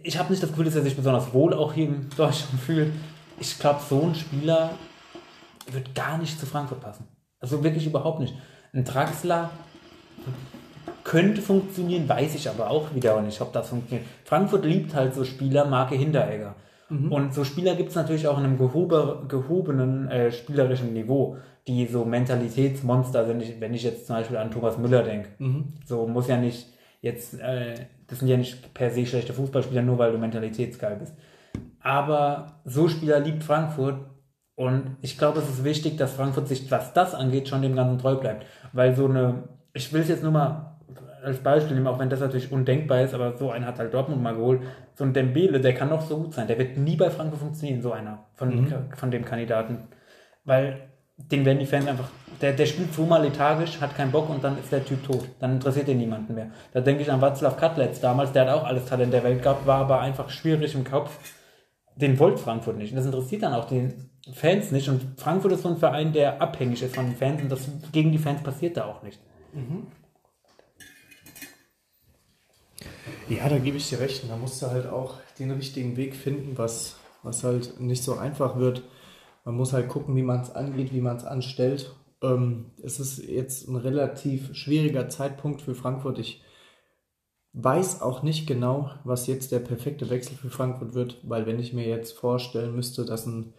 [0.02, 2.92] Ich habe nicht das Gefühl, dass er sich besonders wohl auch hier in Deutschland fühlt.
[3.38, 4.70] Ich glaube, so ein Spieler
[5.70, 7.06] wird gar nicht zu Frankfurt passen.
[7.40, 8.34] Also wirklich überhaupt nicht.
[8.72, 9.50] Ein Draxler
[11.04, 14.06] könnte funktionieren, weiß ich aber auch wieder nicht, ob das funktioniert.
[14.24, 16.54] Frankfurt liebt halt so Spieler, Marke Hinteregger.
[17.12, 21.86] Und so Spieler gibt es natürlich auch in einem gehobe, gehobenen äh, spielerischen Niveau, die
[21.86, 23.42] so Mentalitätsmonster sind.
[23.42, 25.28] Ich- Wenn ich jetzt zum Beispiel an Thomas Müller denke.
[25.84, 26.68] So muss ja nicht
[27.00, 27.74] jetzt, äh,
[28.06, 31.14] das sind ja nicht per se schlechte Fußballspieler, nur weil du mentalitätsgeil bist.
[31.80, 33.98] Aber so Spieler liebt Frankfurt
[34.56, 37.98] und ich glaube, es ist wichtig, dass Frankfurt sich, was das angeht, schon dem Ganzen
[37.98, 38.46] treu bleibt.
[38.72, 40.78] Weil so eine, ich will es jetzt nur mal
[41.22, 44.22] als Beispiel nehmen, auch wenn das natürlich undenkbar ist, aber so einen hat halt Dortmund
[44.22, 44.62] mal geholt.
[44.94, 47.82] So ein Dembele, der kann noch so gut sein, der wird nie bei Frankfurt funktionieren,
[47.82, 49.88] so einer von, von dem Kandidaten.
[50.44, 50.88] Weil
[51.18, 52.08] den werden die Fans einfach,
[52.40, 55.24] der, der spielt zweimal lethargisch, hat keinen Bock und dann ist der Typ tot.
[55.38, 56.50] Dann interessiert ihn niemanden mehr.
[56.72, 59.66] Da denke ich an Václav Katlitz damals, der hat auch alles Talent der Welt gehabt,
[59.66, 61.18] war aber einfach schwierig im Kopf.
[61.96, 62.92] Den wollte Frankfurt nicht.
[62.92, 64.88] Und das interessiert dann auch den Fans nicht.
[64.88, 68.12] Und Frankfurt ist so ein Verein, der abhängig ist von den Fans und das gegen
[68.12, 69.20] die Fans passiert da auch nicht.
[73.28, 74.28] Ja, da gebe ich dir recht.
[74.28, 78.56] Da musst du halt auch den richtigen Weg finden, was, was halt nicht so einfach
[78.56, 78.82] wird.
[79.44, 81.94] Man muss halt gucken, wie man es angeht, wie man es anstellt.
[82.22, 86.18] Ähm, es ist jetzt ein relativ schwieriger Zeitpunkt für Frankfurt.
[86.18, 86.42] Ich
[87.52, 91.72] weiß auch nicht genau, was jetzt der perfekte Wechsel für Frankfurt wird, weil wenn ich
[91.72, 93.54] mir jetzt vorstellen müsste, dass ein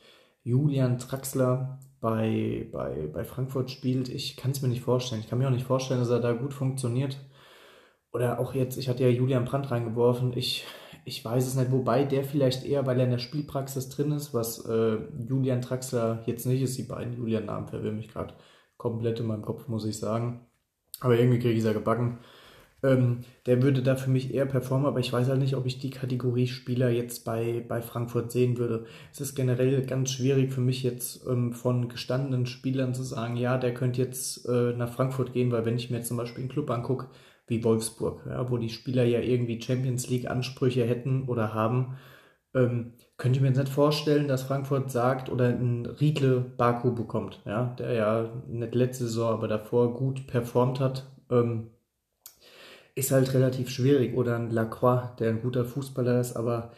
[0.47, 5.19] Julian Traxler bei, bei, bei Frankfurt spielt, ich kann es mir nicht vorstellen.
[5.19, 7.17] Ich kann mir auch nicht vorstellen, dass er da gut funktioniert.
[8.13, 10.65] Oder auch jetzt, ich hatte ja Julian Brandt reingeworfen, ich,
[11.03, 14.33] ich weiß es nicht, wobei der vielleicht eher, weil er in der Spielpraxis drin ist,
[14.33, 18.33] was äh, Julian Traxler jetzt nicht ist, die beiden Julian-Namen verwirren mich gerade
[18.77, 20.47] komplett in meinem Kopf, muss ich sagen.
[21.01, 22.19] Aber irgendwie kriege ich es ja gebacken.
[22.84, 25.80] Ähm, der würde da für mich eher performen, aber ich weiß halt nicht, ob ich
[25.80, 28.86] die Kategorie Spieler jetzt bei, bei Frankfurt sehen würde.
[29.12, 33.58] Es ist generell ganz schwierig für mich jetzt ähm, von gestandenen Spielern zu sagen, ja,
[33.58, 36.70] der könnte jetzt äh, nach Frankfurt gehen, weil wenn ich mir zum Beispiel einen Club
[36.70, 37.08] angucke,
[37.48, 41.98] wie Wolfsburg, ja, wo die Spieler ja irgendwie Champions League Ansprüche hätten oder haben,
[42.54, 47.42] ähm, könnte ich mir jetzt nicht vorstellen, dass Frankfurt sagt oder ein Riedle Baku bekommt,
[47.46, 51.08] ja, der ja nicht letzte Saison, aber davor gut performt hat.
[51.32, 51.72] Ähm,
[52.97, 54.15] ist halt relativ schwierig.
[54.15, 56.71] Oder ein Lacroix, der ein guter Fußballer ist, aber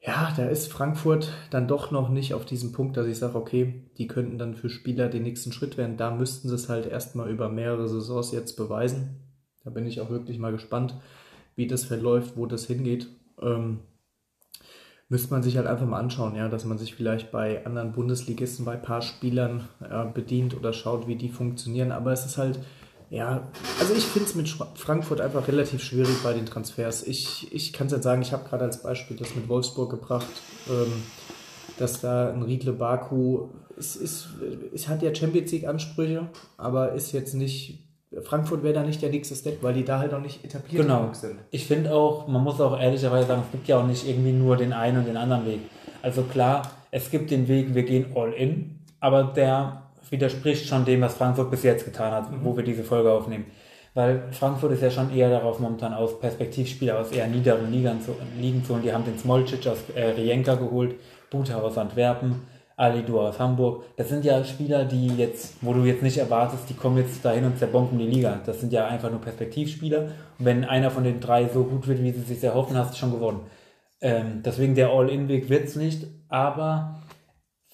[0.00, 3.90] ja, da ist Frankfurt dann doch noch nicht auf diesem Punkt, dass ich sage, okay,
[3.96, 5.96] die könnten dann für Spieler den nächsten Schritt werden.
[5.96, 9.16] Da müssten sie es halt erstmal über mehrere Saisons jetzt beweisen.
[9.64, 10.94] Da bin ich auch wirklich mal gespannt,
[11.56, 13.08] wie das verläuft, wo das hingeht.
[13.42, 13.80] Ähm,
[15.08, 18.64] müsste man sich halt einfach mal anschauen, ja, dass man sich vielleicht bei anderen Bundesligisten,
[18.64, 21.90] bei ein paar Spielern ja, bedient oder schaut, wie die funktionieren.
[21.90, 22.60] Aber es ist halt
[23.10, 23.48] Ja,
[23.80, 27.06] also ich finde es mit Frankfurt einfach relativ schwierig bei den Transfers.
[27.06, 30.26] Ich, ich kann es jetzt sagen, ich habe gerade als Beispiel das mit Wolfsburg gebracht,
[30.68, 30.92] ähm,
[31.78, 34.28] dass da ein Riedle Baku, es, ist,
[34.74, 37.78] es hat ja Champions League Ansprüche, aber ist jetzt nicht,
[38.24, 41.10] Frankfurt wäre da nicht der nächste Step, weil die da halt noch nicht etabliert genau.
[41.12, 41.36] sind.
[41.50, 44.56] Ich finde auch, man muss auch ehrlicherweise sagen, es gibt ja auch nicht irgendwie nur
[44.56, 45.60] den einen und den anderen Weg.
[46.02, 51.00] Also klar, es gibt den Weg, wir gehen all in, aber der widerspricht schon dem,
[51.00, 52.44] was Frankfurt bis jetzt getan hat, mhm.
[52.44, 53.46] wo wir diese Folge aufnehmen.
[53.94, 58.14] Weil Frankfurt ist ja schon eher darauf momentan aus, Perspektivspieler aus eher niederen Ligen zu,
[58.40, 58.82] Ligen zu holen.
[58.82, 60.94] Die haben den Smolcic aus äh, Rienka geholt,
[61.30, 62.42] Buta aus Antwerpen,
[62.76, 63.82] Alidu aus Hamburg.
[63.96, 67.44] Das sind ja Spieler, die jetzt, wo du jetzt nicht erwartest, die kommen jetzt dahin
[67.44, 68.40] und zerbomben die Liga.
[68.46, 70.02] Das sind ja einfach nur Perspektivspieler.
[70.38, 72.98] Und wenn einer von den drei so gut wird, wie sie sich erhoffen, hast du
[72.98, 73.40] schon gewonnen.
[74.00, 77.00] Ähm, deswegen der All-In-Weg wird es nicht, aber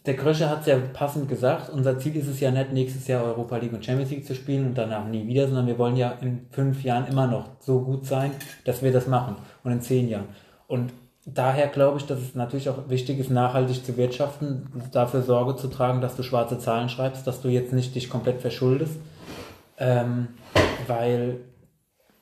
[0.06, 3.24] der Krösche hat es ja passend gesagt, unser Ziel ist es ja nicht, nächstes Jahr
[3.24, 6.12] Europa League und Champions League zu spielen und danach nie wieder, sondern wir wollen ja
[6.20, 8.32] in fünf Jahren immer noch so gut sein,
[8.64, 10.28] dass wir das machen und in zehn Jahren.
[10.66, 10.92] Und
[11.24, 15.68] daher glaube ich, dass es natürlich auch wichtig ist, nachhaltig zu wirtschaften, dafür Sorge zu
[15.68, 18.96] tragen, dass du schwarze Zahlen schreibst, dass du jetzt nicht dich komplett verschuldest.
[19.78, 20.28] Ähm,
[20.86, 21.38] weil,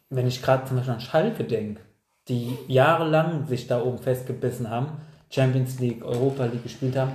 [0.09, 1.81] wenn ich gerade zum Beispiel an Schalke denke,
[2.29, 4.87] die jahrelang sich da oben festgebissen haben,
[5.31, 7.12] Champions League, Europa League gespielt haben,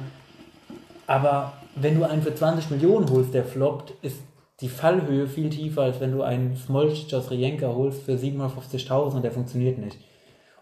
[1.07, 4.19] aber wenn du einen für 20 Millionen holst, der floppt, ist
[4.59, 9.23] die Fallhöhe viel tiefer, als wenn du einen Smolcic aus Rienka holst für 750.000 und
[9.23, 9.97] der funktioniert nicht.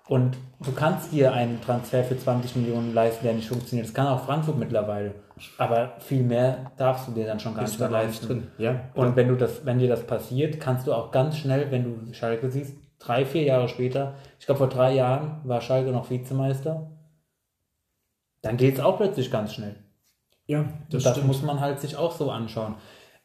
[0.08, 3.88] Und du kannst dir einen Transfer für 20 Millionen leisten, der nicht funktioniert.
[3.88, 5.15] Das kann auch Frankfurt mittlerweile.
[5.58, 8.27] Aber viel mehr darfst du dir dann schon gar nicht mehr leisten.
[8.27, 8.47] Drin.
[8.58, 11.84] Ja, und wenn du das, wenn dir das passiert, kannst du auch ganz schnell, wenn
[11.84, 16.10] du Schalke siehst, drei, vier Jahre später, ich glaube vor drei Jahren war Schalke noch
[16.10, 16.91] Vizemeister,
[18.41, 19.75] dann geht es auch plötzlich ganz schnell.
[20.47, 22.75] Ja, das, das muss man halt sich auch so anschauen.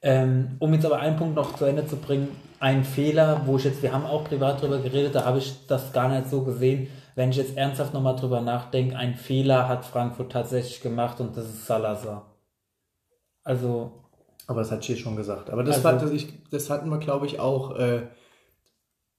[0.02, 2.28] Ähm, um jetzt aber einen Punkt noch zu Ende zu bringen,
[2.58, 5.92] ein Fehler, wo ich jetzt, wir haben auch privat drüber geredet, da habe ich das
[5.92, 6.88] gar nicht so gesehen.
[7.14, 11.44] Wenn ich jetzt ernsthaft nochmal drüber nachdenke, ein Fehler hat Frankfurt tatsächlich gemacht und das
[11.46, 12.34] ist Salazar.
[13.44, 13.92] Also.
[14.46, 15.50] Aber das hat Schier schon gesagt.
[15.50, 18.02] Aber das, also, war, das, ich, das hatten wir, glaube ich, auch äh,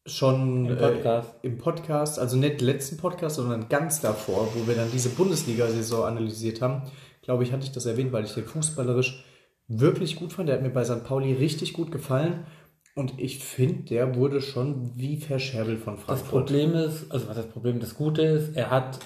[0.06, 1.30] schon im Podcast.
[1.44, 6.06] Äh, im Podcast, also nicht letzten Podcast, sondern ganz davor, wo wir dann diese Bundesliga-Saison
[6.06, 6.84] analysiert haben
[7.22, 9.24] glaube ich, hatte ich das erwähnt, weil ich den fußballerisch
[9.68, 10.50] wirklich gut fand.
[10.50, 11.04] Der hat mir bei St.
[11.04, 12.46] Pauli richtig gut gefallen.
[12.94, 16.20] Und ich finde, der wurde schon wie verscherbelt von Frankfurt.
[16.20, 19.00] Das Problem ist, also was das Problem, das Gute ist, er hat,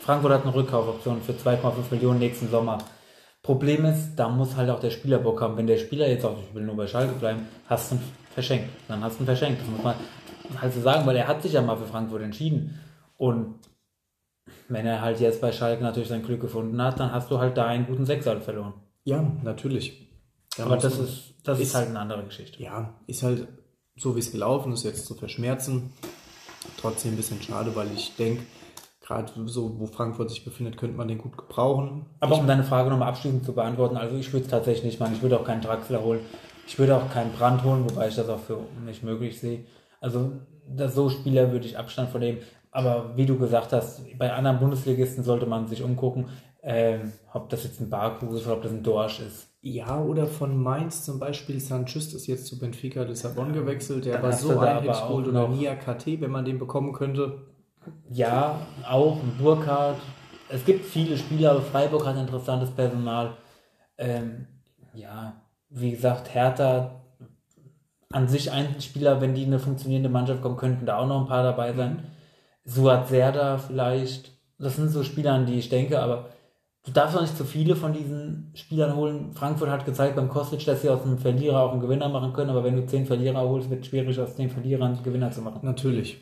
[0.00, 2.78] Frankfurt hat eine Rückkaufoption für 2,5 Millionen nächsten Sommer.
[3.42, 5.56] Problem ist, da muss halt auch der Spieler Bock haben.
[5.56, 8.02] Wenn der Spieler jetzt auch, ich will nur bei Schalke bleiben, hast du ihn
[8.34, 8.68] verschenkt.
[8.88, 9.62] Dann hast du ihn verschenkt.
[9.62, 9.94] Das muss man
[10.60, 12.78] halt so sagen, weil er hat sich ja mal für Frankfurt entschieden.
[13.16, 13.54] Und
[14.68, 17.56] wenn er halt jetzt bei Schalke natürlich sein Glück gefunden hat, dann hast du halt
[17.56, 18.74] da einen guten Sechser verloren.
[19.04, 20.08] Ja, natürlich.
[20.56, 22.62] Da Aber das, ist, das ist, ist halt eine andere Geschichte.
[22.62, 23.46] Ja, ist halt
[23.96, 25.92] so, wie es gelaufen ist, jetzt zu verschmerzen.
[26.78, 28.42] Trotzdem ein bisschen schade, weil ich denke,
[29.00, 32.06] gerade so, wo Frankfurt sich befindet, könnte man den gut gebrauchen.
[32.20, 35.00] Aber ich um deine Frage nochmal abschließend zu beantworten, also ich würde es tatsächlich nicht
[35.00, 35.14] machen.
[35.14, 36.20] Ich würde auch keinen Draxler holen.
[36.66, 39.64] Ich würde auch keinen Brand holen, wobei ich das auch für nicht möglich sehe.
[40.00, 40.32] Also
[40.68, 42.38] das, so Spieler würde ich Abstand von dem.
[42.76, 46.26] Aber wie du gesagt hast, bei anderen Bundesligisten sollte man sich umgucken,
[46.62, 49.48] ähm, ob das jetzt ein Baku ist oder ob das ein Dorsch ist.
[49.62, 54.30] Ja, oder von Mainz zum Beispiel, Sanchez ist jetzt zu Benfica Lissabon gewechselt, der war
[54.30, 57.46] so ein Hipspold oder Nia KT, wenn man den bekommen könnte.
[58.10, 59.96] Ja, auch ein Burkhardt.
[60.50, 63.38] Es gibt viele Spieler, aber Freiburg hat interessantes Personal.
[63.96, 64.48] Ähm,
[64.92, 67.00] ja, wie gesagt, Hertha
[68.12, 71.26] an sich ein Spieler, wenn die eine funktionierende Mannschaft kommen, könnten da auch noch ein
[71.26, 71.92] paar dabei sein.
[71.92, 72.15] Mhm.
[72.66, 74.32] Suat Serda vielleicht.
[74.58, 76.30] Das sind so Spieler, an die ich denke, aber
[76.84, 79.32] du darfst auch nicht zu viele von diesen Spielern holen.
[79.32, 82.50] Frankfurt hat gezeigt beim Kostic, dass sie aus einem Verlierer auch einen Gewinner machen können,
[82.50, 85.40] aber wenn du zehn Verlierer holst, wird es schwierig, aus zehn Verlierern einen Gewinner zu
[85.40, 85.60] machen.
[85.62, 86.18] Natürlich.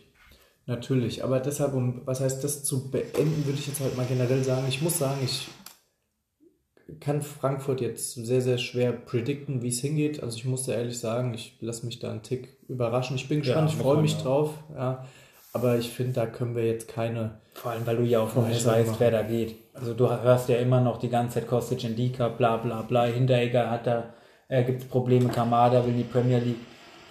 [0.66, 4.42] Natürlich, aber deshalb, um, was heißt das zu beenden, würde ich jetzt halt mal generell
[4.42, 5.48] sagen, ich muss sagen, ich
[7.00, 10.22] kann Frankfurt jetzt sehr, sehr schwer predikten, wie es hingeht.
[10.22, 13.16] Also ich muss ehrlich sagen, ich lasse mich da einen Tick überraschen.
[13.16, 14.54] Ich bin gespannt, ja, ich freue mich drauf.
[14.74, 15.06] Ja.
[15.54, 17.38] Aber ich finde, da können wir jetzt keine.
[17.54, 19.00] Vor allem, weil du ja auch noch nicht weißt, machen.
[19.00, 19.54] wer da geht.
[19.72, 23.04] Also du hörst ja immer noch die ganze Zeit Kostic Indika, bla bla bla.
[23.04, 24.14] Hinteregger hat da,
[24.48, 26.58] äh, gibt es Probleme, Kamada will in die Premier League.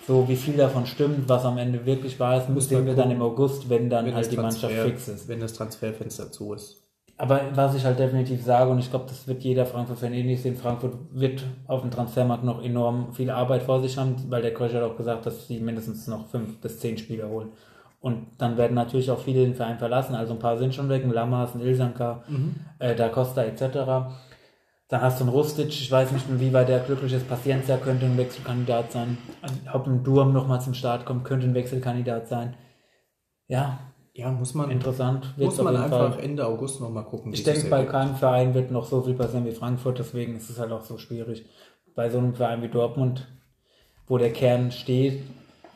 [0.06, 3.22] So wie viel davon stimmt, was am Ende wirklich wahr ist, müssen wir dann im
[3.22, 5.28] August, wenn dann wenn halt die Transfer, Mannschaft fix ist.
[5.30, 6.82] Wenn das Transferfenster zu ist.
[7.18, 10.58] Aber was ich halt definitiv sage, und ich glaube, das wird jeder Frankfurt-Fan ähnlich sehen,
[10.58, 14.74] Frankfurt wird auf dem Transfermarkt noch enorm viel Arbeit vor sich haben, weil der Krösch
[14.74, 17.50] hat auch gesagt, dass sie mindestens noch fünf bis zehn Spieler holen.
[18.04, 20.14] Und dann werden natürlich auch viele den Verein verlassen.
[20.14, 22.56] Also ein paar sind schon weg, ein Lammers, ein Ilsanka, mhm.
[22.80, 23.62] äh, Da Costa etc.
[24.90, 27.30] Dann hast du einen Rustic, ich weiß nicht, inwieweit der glücklich ist.
[27.30, 29.18] Paciencia könnte ein Wechselkandidat sein.
[29.72, 32.58] Ob ein Durm nochmal zum Start kommt, könnte ein Wechselkandidat sein.
[33.48, 33.80] Ja,
[34.14, 35.34] Ja, muss man, interessant.
[35.38, 36.24] muss man einfach Fall.
[36.24, 37.32] Ende August nochmal gucken.
[37.32, 40.50] wie Ich denke, bei keinem Verein wird noch so viel passieren wie Frankfurt, deswegen ist
[40.50, 41.46] es halt auch so schwierig.
[41.96, 43.28] Bei so einem Verein wie Dortmund,
[44.08, 45.24] wo der Kern steht,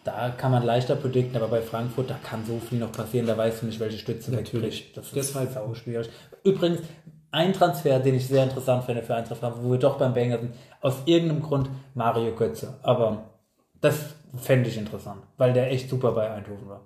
[0.08, 3.38] da kann man leichter predikten, aber bei Frankfurt, da kann so viel noch passieren, da
[3.38, 4.94] weißt du nicht, welche Stütze Natürlich.
[4.94, 6.10] Das ist Deshalb- sau schwierig.
[6.44, 6.80] Übrigens,
[7.32, 10.40] ein Transfer, den ich sehr interessant finde für Eintracht Frankfurt, wo wir doch beim Banger
[10.40, 12.76] sind, aus irgendeinem Grund Mario Götze.
[12.84, 13.32] Aber
[13.82, 16.82] das fände ich interessant, weil der echt super bei Eindhoven war.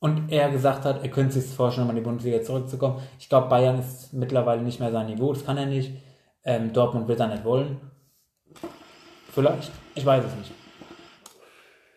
[0.00, 3.00] Und er gesagt hat, er könnte sich vorstellen, um in die Bundesliga zurückzukommen.
[3.18, 5.92] Ich glaube, Bayern ist mittlerweile nicht mehr sein Niveau, das kann er nicht.
[6.42, 7.80] Ähm, Dortmund wird er nicht wollen.
[9.34, 10.52] Vielleicht, ich weiß es nicht.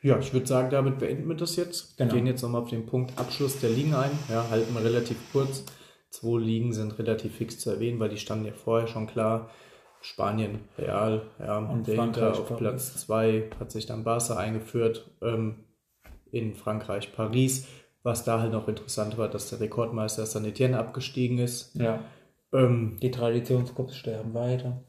[0.02, 1.98] Ja, ich würde sagen, damit beenden wir das jetzt.
[1.98, 2.12] Genau.
[2.12, 4.12] Wir gehen jetzt nochmal auf den Punkt Abschluss der Ligen ein.
[4.30, 5.66] Ja, halten wir relativ kurz.
[6.10, 9.50] Zwei Ligen sind relativ fix zu erwähnen, weil die standen ja vorher schon klar.
[10.02, 12.56] Spanien, Real, ja, Und dahinter auf.
[12.56, 15.10] Platz 2 hat sich dann Barca eingeführt.
[15.22, 15.66] Ähm,
[16.32, 17.68] in Frankreich, Paris.
[18.04, 21.76] Was da halt noch interessant war, dass der Rekordmeister San Etienne abgestiegen ist.
[21.76, 22.00] Ja.
[22.54, 24.84] Ähm, Die Traditionsgruppen sterben weiter.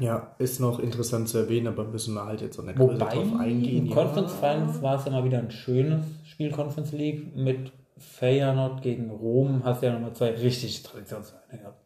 [0.00, 3.38] Ja, ist noch interessant zu erwähnen, aber müssen wir halt jetzt auch nicht Wobei, drauf
[3.38, 3.86] eingehen.
[3.86, 8.82] im Conference Finals war es ja mal wieder ein schönes Spiel Conference League mit Feyenoord
[8.82, 9.62] gegen Rom.
[9.64, 11.82] Hast ja nochmal zwei richtig Traditionsvereine gehabt.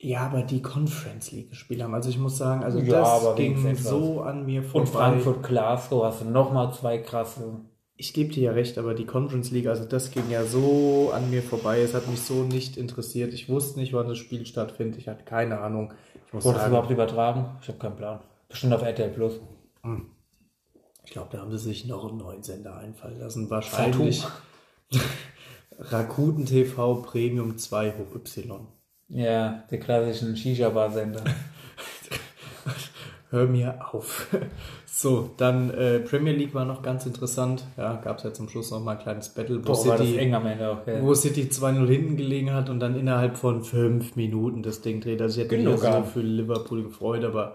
[0.00, 1.92] Ja, aber die Conference League gespielt haben.
[1.92, 4.80] Also ich muss sagen, also Ja, das ging so an mir vorbei.
[4.80, 7.60] Und Frankfurt Glasgow hast du nochmal zwei krasse.
[8.00, 11.30] Ich gebe dir ja recht, aber die Conference League, also das ging ja so an
[11.30, 11.82] mir vorbei.
[11.82, 13.34] Es hat mich so nicht interessiert.
[13.34, 15.00] Ich wusste nicht, wann das Spiel stattfindet.
[15.00, 15.92] Ich hatte keine Ahnung.
[16.26, 17.58] Ich muss Wurde es überhaupt übertragen?
[17.60, 18.20] Ich habe keinen Plan.
[18.48, 19.40] Bestimmt auf RTL Plus.
[21.04, 23.50] ich glaube, da haben sie sich noch einen neuen Sender einfallen lassen.
[23.50, 24.24] Wahrscheinlich
[25.78, 28.68] Rakuten TV Premium 2 hoch Y.
[29.08, 31.24] Ja, der klassischen Shisha-Bar-Sender.
[33.30, 34.28] Hör mir auf.
[35.00, 37.62] So, dann äh, Premier League war noch ganz interessant.
[37.76, 40.34] Ja, gab es ja zum Schluss noch mal ein kleines Battle, wo Boah, City, eng
[40.34, 40.84] am Ende auch.
[40.88, 41.00] Ja.
[41.00, 45.22] wo City 2-0 hinten gelegen hat und dann innerhalb von fünf Minuten das Ding dreht.
[45.22, 46.08] Also ich hätte mich Genug so gehabt.
[46.08, 47.54] für Liverpool gefreut, aber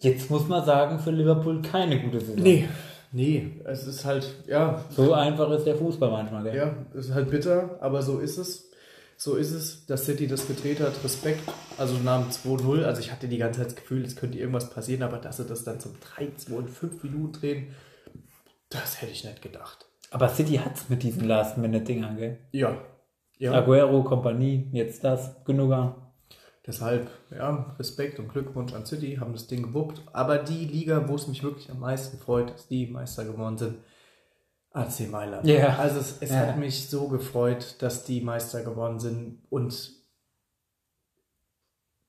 [0.00, 2.42] Jetzt muss man sagen, für Liverpool keine gute Saison.
[2.42, 2.68] nee,
[3.12, 6.42] nee, es ist halt, ja, So einfach ist der Fußball manchmal.
[6.42, 6.56] Gell?
[6.56, 8.72] ja, es ist halt bitter, aber so ist es.
[9.16, 10.92] So ist es, dass City das gedreht hat.
[11.02, 11.42] Respekt.
[11.78, 12.84] Also nach dem 2-0.
[12.84, 15.44] Also ich hatte die ganze Zeit das Gefühl, es könnte irgendwas passieren, aber dass sie
[15.44, 17.74] das dann zum 3-2 in 5 Minuten drehen,
[18.68, 19.86] das hätte ich nicht gedacht.
[20.10, 22.38] Aber City hat's mit diesen Last-Minute-Dingern, gell?
[22.52, 22.80] Ja.
[23.38, 23.52] Ja.
[23.52, 25.94] Aguero, Kompanie, jetzt das, genug.
[26.66, 30.02] Deshalb, ja, Respekt und Glückwunsch an City, haben das Ding gewuppt.
[30.12, 33.78] Aber die Liga, wo es mich wirklich am meisten freut, dass die Meister geworden sind,
[34.74, 35.46] AC Mailand.
[35.46, 35.76] Ja.
[35.78, 36.48] Also es, es Ja.
[36.48, 39.38] hat mich so gefreut, dass die Meister geworden sind.
[39.48, 39.92] Und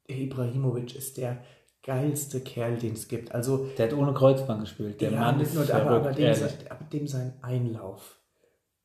[0.08, 1.44] Ibrahimovic ist der
[1.84, 3.34] geilste Kerl, den es gibt.
[3.34, 5.00] Also Der hat ohne Kreuzband gespielt.
[5.02, 6.36] Der ja, Mann ist nur, aber, aber, dem
[6.70, 8.20] aber dem sein Einlauf.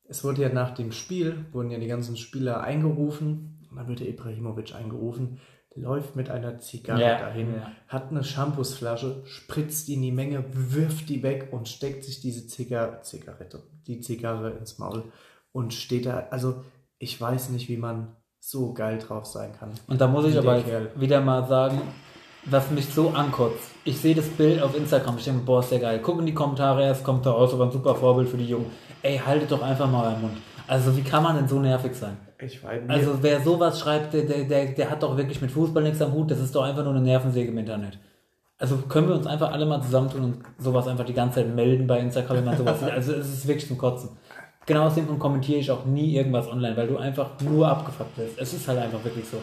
[0.07, 3.67] Es wurde ja nach dem Spiel, wurden ja die ganzen Spieler eingerufen.
[3.69, 5.39] Und dann wird der Ibrahimovic eingerufen,
[5.75, 7.71] läuft mit einer Zigarre Ja, dahin, ja.
[7.87, 12.47] hat eine Shampoosflasche, spritzt die in die Menge, wirft die weg und steckt sich diese
[12.47, 15.03] Zigar Zigarette, die Zigarre ins Maul
[15.53, 16.27] und steht da.
[16.29, 16.63] Also
[16.99, 19.71] ich weiß nicht, wie man so geil drauf sein kann.
[19.87, 20.91] Und da muss ich aber Kerl.
[20.95, 21.81] wieder mal sagen,
[22.45, 23.69] was mich so ankotzt.
[23.83, 25.99] Ich sehe das Bild auf Instagram, ich denke, boah, ist der geil.
[26.03, 28.71] Guck in die Kommentare, es kommt da raus, aber ein super Vorbild für die Jungen.
[29.03, 30.37] Ey, haltet doch einfach mal euren Mund.
[30.67, 32.17] Also, wie kann man denn so nervig sein?
[32.41, 36.01] Ich weiß Also, wer sowas schreibt, der, der, der, hat doch wirklich mit Fußball nichts
[36.01, 36.31] am Hut.
[36.31, 37.99] Das ist doch einfach nur eine Nervensäge im Internet.
[38.57, 41.87] Also, können wir uns einfach alle mal zusammentun und sowas einfach die ganze Zeit melden
[41.87, 42.89] bei Instagram, wenn man sowas sieht.
[42.91, 44.09] Also, es ist wirklich zum Kotzen.
[44.65, 48.15] Genau aus dem Grund kommentiere ich auch nie irgendwas online, weil du einfach nur abgefuckt
[48.15, 48.39] bist.
[48.39, 49.37] Es ist halt einfach wirklich so.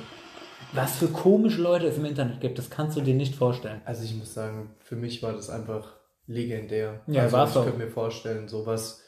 [0.73, 3.81] Was für komische Leute es im Internet gibt, das kannst du dir nicht vorstellen.
[3.85, 7.01] Also ich muss sagen, für mich war das einfach legendär.
[7.07, 9.03] Ja, also war's ich könnte mir vorstellen, sowas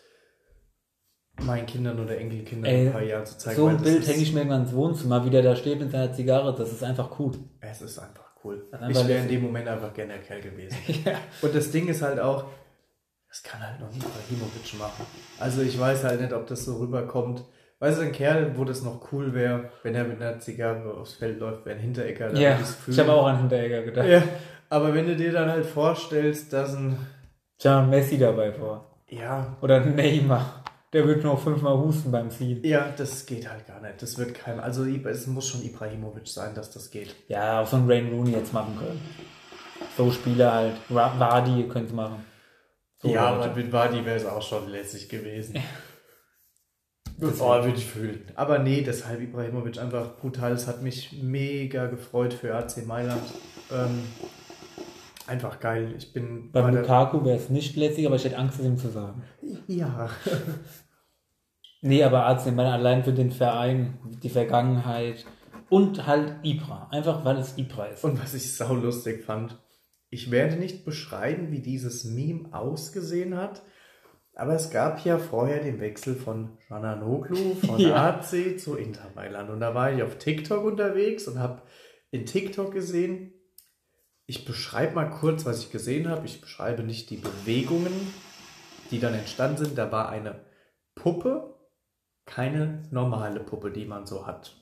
[1.44, 3.56] meinen Kindern oder Enkelkindern Ey, in ein paar Jahren zu zeigen.
[3.56, 6.12] So ein Bild hänge ich mir irgendwann ins Wohnzimmer, wie der da steht mit seiner
[6.12, 6.54] Zigarre.
[6.54, 7.32] Das ist einfach cool.
[7.60, 8.66] Es ist einfach cool.
[8.70, 10.76] Ist einfach ich wäre in dem Moment einfach gerne der Kerl gewesen.
[11.04, 11.12] Ja.
[11.42, 12.44] Und das Ding ist halt auch,
[13.28, 15.06] das kann halt noch nie Ibrahimovic machen.
[15.38, 17.44] Also ich weiß halt nicht, ob das so rüberkommt.
[17.78, 21.14] Weißt du, ein Kerl, wo das noch cool wäre, wenn er mit einer Zigarre aufs
[21.14, 22.28] Feld läuft, wäre ein Hinterecker.
[22.28, 24.06] da Ja, ich habe auch an Hinteregger gedacht.
[24.06, 24.22] Ja,
[24.68, 26.98] aber wenn du dir dann halt vorstellst, dass ein,
[27.64, 29.02] habe Messi dabei vor.
[29.08, 30.59] ja, Oder Neymar.
[30.92, 32.64] Der wird nur fünfmal husten beim Ziehen.
[32.64, 34.02] Ja, das geht halt gar nicht.
[34.02, 34.58] Das wird kein.
[34.58, 37.14] Also es muss schon Ibrahimovic sein, dass das geht.
[37.28, 39.00] Ja, auch so ein Rain Rooney jetzt machen können.
[39.96, 40.74] So Spieler halt.
[40.88, 42.24] Vardy könnte machen.
[43.02, 43.44] So ja, Leute.
[43.50, 45.56] aber mit Wadi wäre es auch schon lässig gewesen.
[47.22, 48.30] Oh, würde ich fühlen.
[48.34, 50.52] Aber nee, deshalb Ibrahimovic einfach brutal.
[50.52, 53.22] Es hat mich mega gefreut für AC Mailand.
[53.70, 54.02] Ähm,
[55.30, 55.94] einfach geil.
[55.96, 58.90] Ich bin Beim Lukaku wäre es nicht lässig, aber ich hätte Angst, es ihm zu
[58.90, 59.22] sagen.
[59.66, 60.10] Ja.
[61.80, 65.24] nee, aber AC Mailand allein für den Verein, die Vergangenheit
[65.70, 66.88] und halt Ibra.
[66.90, 68.04] Einfach weil es Ibra ist.
[68.04, 69.58] Und was ich sau lustig fand,
[70.10, 73.62] ich werde nicht beschreiben, wie dieses Meme ausgesehen hat,
[74.34, 78.08] aber es gab ja vorher den Wechsel von Jananoglu von ja.
[78.08, 79.50] AC zu Inter Mailand.
[79.50, 81.62] Und da war ich auf TikTok unterwegs und habe
[82.10, 83.32] in TikTok gesehen,
[84.30, 86.24] ich beschreibe mal kurz, was ich gesehen habe.
[86.24, 87.92] Ich beschreibe nicht die Bewegungen,
[88.92, 89.76] die dann entstanden sind.
[89.76, 90.44] Da war eine
[90.94, 91.56] Puppe,
[92.26, 94.56] keine normale Puppe, die man so hat.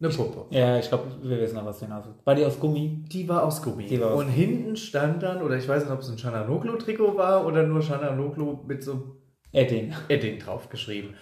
[0.00, 0.46] Eine Puppe.
[0.50, 3.04] Ja, ich glaube, wir wissen auch, was du hinaus War die aus Gummi?
[3.06, 3.86] Die war aus Gummi.
[3.86, 4.38] Die war aus und Gummi.
[4.38, 8.64] hinten stand dann, oder ich weiß nicht, ob es ein Chananoglu-Trikot war oder nur Chananoglu
[8.66, 9.94] mit so Edding.
[10.08, 11.14] Edding draufgeschrieben.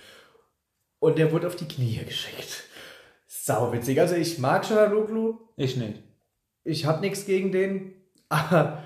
[1.00, 2.64] Und der wurde auf die Knie geschickt.
[3.26, 4.00] Sau witzig.
[4.00, 5.36] Also ich mag Chananoglu.
[5.58, 6.02] Ich nicht.
[6.64, 7.92] Ich habe nichts gegen den.
[8.29, 8.83] Aber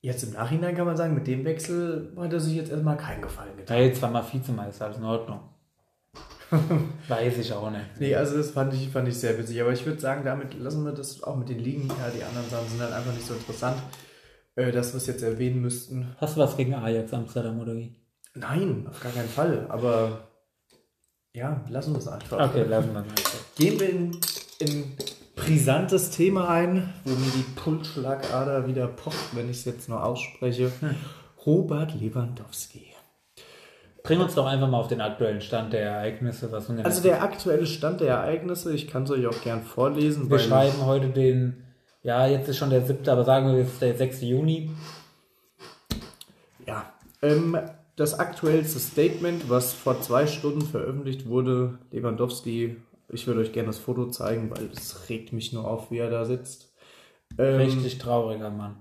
[0.00, 3.22] jetzt im Nachhinein kann man sagen, mit dem Wechsel hat er sich jetzt erstmal keinen
[3.22, 3.78] Gefallen getan.
[3.78, 5.40] Ja, jetzt war mal Vizemeister, alles in Ordnung.
[7.08, 7.98] Weiß ich auch nicht.
[7.98, 9.60] Nee, also das fand ich, fand ich sehr witzig.
[9.60, 11.88] Aber ich würde sagen, damit lassen wir das auch mit den Ligen.
[11.88, 13.78] Ja, die anderen Sachen sind halt einfach nicht so interessant,
[14.56, 16.14] äh, dass wir es jetzt erwähnen müssten.
[16.18, 17.94] Hast du was gegen Ajax Amsterdam oder wie?
[18.34, 19.66] Nein, auf gar keinen Fall.
[19.68, 20.28] Aber
[21.34, 22.50] ja, lassen wir es einfach.
[22.50, 23.54] Okay, lassen wir es einfach.
[23.56, 24.20] Gehen wir in,
[24.58, 24.92] in
[25.44, 30.70] brisantes Thema ein, wo mir die Pulsschlagader wieder pocht, wenn ich es jetzt nur ausspreche.
[30.80, 30.94] Hm.
[31.44, 32.86] Robert Lewandowski.
[34.04, 36.50] Bring uns doch einfach mal auf den aktuellen Stand der Ereignisse.
[36.50, 40.30] Was nun Also der aktuelle Stand der Ereignisse, ich kann es euch auch gern vorlesen.
[40.30, 41.64] Wir schreiben heute den,
[42.02, 44.22] ja, jetzt ist schon der siebte, aber sagen wir jetzt der 6.
[44.22, 44.70] Juni.
[46.66, 47.56] Ja, ähm,
[47.96, 52.76] das aktuellste Statement, was vor zwei Stunden veröffentlicht wurde, Lewandowski,
[53.12, 56.10] ich würde euch gerne das Foto zeigen, weil es regt mich nur auf, wie er
[56.10, 56.72] da sitzt.
[57.38, 58.76] Ähm, Richtig trauriger Mann.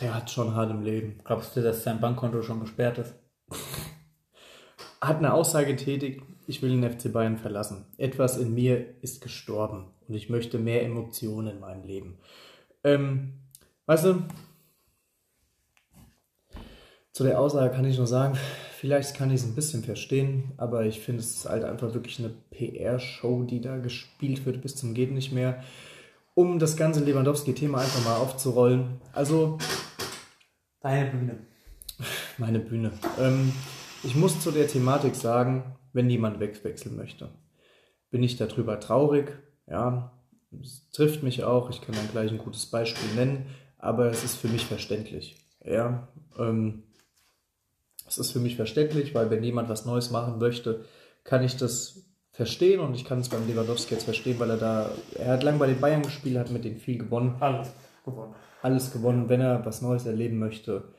[0.00, 1.20] Der hat schon hart im Leben.
[1.24, 3.14] Glaubst du, dass sein Bankkonto schon gesperrt ist?
[5.00, 7.86] hat eine Aussage getätigt, ich will den FC Bayern verlassen.
[7.98, 12.18] Etwas in mir ist gestorben und ich möchte mehr Emotionen in meinem Leben.
[12.84, 13.34] Ähm,
[13.86, 14.22] weißt du,
[17.12, 18.38] zu der Aussage kann ich nur sagen,
[18.78, 22.18] vielleicht kann ich es ein bisschen verstehen, aber ich finde, es ist halt einfach wirklich
[22.18, 25.62] eine PR-Show, die da gespielt wird bis zum Geht nicht mehr,
[26.34, 29.00] um das ganze Lewandowski-Thema einfach mal aufzurollen.
[29.12, 29.58] Also.
[30.80, 31.38] Deine Bühne.
[32.38, 32.92] Meine Bühne.
[33.20, 33.52] Ähm,
[34.02, 37.28] ich muss zu der Thematik sagen, wenn jemand wegwechseln möchte,
[38.10, 39.36] bin ich darüber traurig.
[39.68, 40.12] Ja,
[40.60, 41.68] es trifft mich auch.
[41.68, 43.46] Ich kann dann gleich ein gutes Beispiel nennen,
[43.78, 45.36] aber es ist für mich verständlich.
[45.64, 46.84] Ja, ähm,
[48.12, 50.84] es ist für mich verständlich, weil wenn jemand was Neues machen möchte,
[51.24, 54.90] kann ich das verstehen und ich kann es beim Lewandowski jetzt verstehen, weil er da,
[55.18, 57.36] er hat lange bei den Bayern gespielt, hat mit denen viel gewonnen.
[57.40, 57.72] Alles
[58.04, 58.34] gewonnen.
[58.62, 59.28] Alles gewonnen.
[59.28, 60.94] Wenn er was Neues erleben möchte,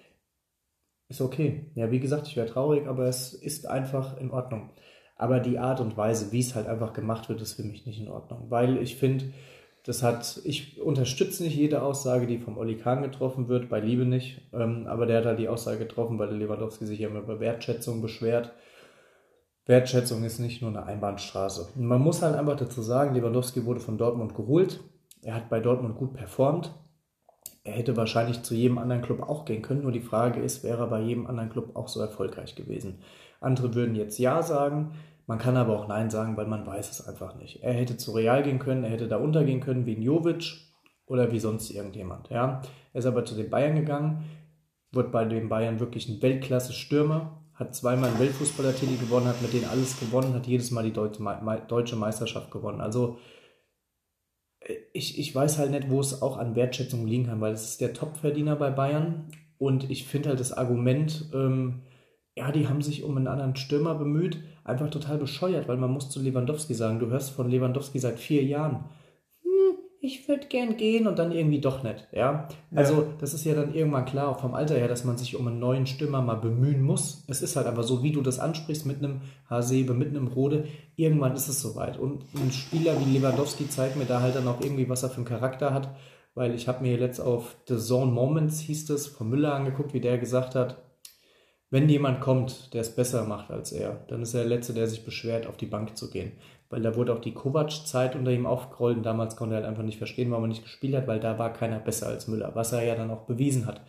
[1.09, 1.71] ist okay.
[1.75, 4.71] Ja, wie gesagt, ich wäre traurig, aber es ist einfach in Ordnung.
[5.15, 7.99] Aber die Art und Weise, wie es halt einfach gemacht wird, ist für mich nicht
[7.99, 8.49] in Ordnung.
[8.49, 9.25] Weil ich finde,
[9.83, 14.05] das hat, ich unterstütze nicht jede Aussage, die vom Oli Kahn getroffen wird, bei Liebe
[14.05, 14.41] nicht.
[14.53, 17.39] Ähm, aber der hat halt die Aussage getroffen, weil der Lewandowski sich ja immer über
[17.39, 18.53] Wertschätzung beschwert.
[19.65, 21.69] Wertschätzung ist nicht nur eine Einbahnstraße.
[21.75, 24.79] Und man muss halt einfach dazu sagen, Lewandowski wurde von Dortmund geholt.
[25.21, 26.73] Er hat bei Dortmund gut performt
[27.63, 29.83] er hätte wahrscheinlich zu jedem anderen Club auch gehen können.
[29.83, 32.99] Nur die Frage ist, wäre er bei jedem anderen Club auch so erfolgreich gewesen?
[33.39, 34.91] Andere würden jetzt Ja sagen,
[35.25, 37.63] man kann aber auch Nein sagen, weil man weiß es einfach nicht.
[37.63, 40.55] Er hätte zu Real gehen können, er hätte da untergehen können wie Jovic
[41.05, 42.29] oder wie sonst irgendjemand.
[42.29, 42.61] Ja?
[42.93, 44.25] Er ist aber zu den Bayern gegangen,
[44.91, 49.69] wird bei den Bayern wirklich ein Weltklasse-Stürmer, hat zweimal einen Weltfußballertitel gewonnen, hat mit denen
[49.69, 52.81] alles gewonnen, hat jedes Mal die deutsche Meisterschaft gewonnen.
[52.81, 53.17] Also
[54.93, 57.81] ich, ich weiß halt nicht, wo es auch an Wertschätzung liegen kann, weil es ist
[57.81, 61.81] der Topverdiener bei Bayern und ich finde halt das Argument, ähm,
[62.35, 66.09] ja, die haben sich um einen anderen Stürmer bemüht, einfach total bescheuert, weil man muss
[66.09, 68.85] zu Lewandowski sagen, du hörst von Lewandowski seit vier Jahren
[70.05, 72.09] ich würde gern gehen und dann irgendwie doch nicht.
[72.11, 73.07] Ja, also ja.
[73.21, 75.59] das ist ja dann irgendwann klar, auch vom Alter her, dass man sich um einen
[75.59, 77.23] neuen Stürmer mal bemühen muss.
[77.29, 80.65] Es ist halt einfach so, wie du das ansprichst mit einem Hasebe, mit einem Rode,
[80.97, 81.97] irgendwann ist es soweit.
[81.97, 85.17] Und ein Spieler wie Lewandowski zeigt mir da halt dann auch irgendwie, was er für
[85.17, 85.95] einen Charakter hat,
[86.35, 90.01] weil ich habe mir jetzt auf The Zone Moments, hieß es, von Müller angeguckt, wie
[90.01, 90.83] der gesagt hat,
[91.73, 94.87] wenn jemand kommt, der es besser macht als er, dann ist er der Letzte, der
[94.87, 96.31] sich beschwert, auf die Bank zu gehen
[96.73, 99.83] weil da wurde auch die Kovac-Zeit unter ihm aufgerollt und damals konnte er halt einfach
[99.83, 102.71] nicht verstehen, warum er nicht gespielt hat, weil da war keiner besser als Müller, was
[102.71, 103.81] er ja dann auch bewiesen hat.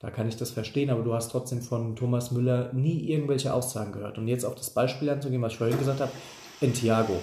[0.00, 3.92] Da kann ich das verstehen, aber du hast trotzdem von Thomas Müller nie irgendwelche Aussagen
[3.92, 4.18] gehört.
[4.18, 6.10] Und jetzt auf das Beispiel anzugehen, was ich vorhin gesagt habe,
[6.60, 7.14] Entiago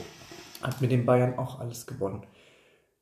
[0.61, 2.23] hat mit den Bayern auch alles gewonnen.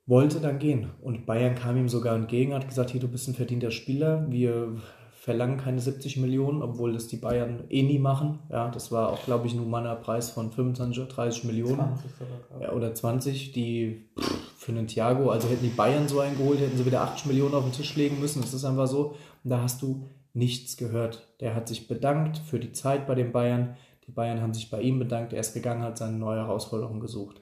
[0.08, 0.90] Wollte dann gehen.
[1.04, 4.82] Und Bayern kam ihm sogar entgegen, hat gesagt, hier, du bist ein verdienter Spieler, wir
[5.22, 8.40] verlangen keine 70 Millionen, obwohl das die Bayern eh nie machen.
[8.50, 11.78] Ja, das war auch, glaube ich, ein humaner Preis von 25 oder 30 Millionen.
[11.78, 14.10] 20 sogar, ja, oder 20, die
[14.58, 17.54] für einen Thiago, also hätten die Bayern so einen geholt, hätten sie wieder 80 Millionen
[17.54, 18.42] auf den Tisch legen müssen.
[18.42, 19.16] Das ist einfach so.
[19.44, 21.36] Und da hast du nichts gehört.
[21.40, 23.78] Der hat sich bedankt für die Zeit bei den Bayern.
[24.08, 25.34] Die Bayern haben sich bei ihm bedankt.
[25.34, 27.42] Er ist gegangen, hat seine neue Herausforderung gesucht.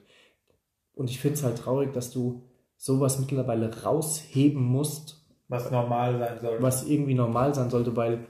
[0.92, 2.42] Und ich finde es halt traurig, dass du
[2.76, 5.19] sowas mittlerweile rausheben musst
[5.50, 6.62] was normal sein sollte.
[6.62, 8.26] Was irgendwie normal sein sollte, weil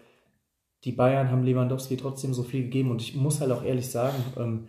[0.85, 2.91] die Bayern haben Lewandowski trotzdem so viel gegeben.
[2.91, 4.69] Und ich muss halt auch ehrlich sagen, ähm,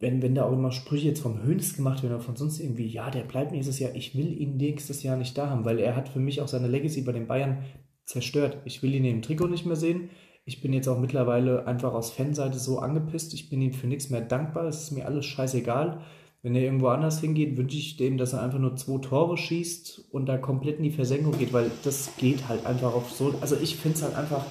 [0.00, 2.86] wenn, wenn da auch immer Sprüche jetzt vom Hönes gemacht werden oder von sonst irgendwie,
[2.86, 5.96] ja, der bleibt nächstes Jahr, ich will ihn nächstes Jahr nicht da haben, weil er
[5.96, 7.64] hat für mich auch seine Legacy bei den Bayern
[8.04, 8.58] zerstört.
[8.64, 10.10] Ich will ihn im Trikot nicht mehr sehen.
[10.44, 13.34] Ich bin jetzt auch mittlerweile einfach aus Fanseite so angepisst.
[13.34, 14.64] Ich bin ihm für nichts mehr dankbar.
[14.64, 16.00] Es ist mir alles scheißegal.
[16.42, 20.04] Wenn er irgendwo anders hingeht, wünsche ich dem, dass er einfach nur zwei Tore schießt
[20.12, 23.34] und da komplett in die Versenkung geht, weil das geht halt einfach auf so.
[23.40, 24.44] Also ich finde es halt einfach,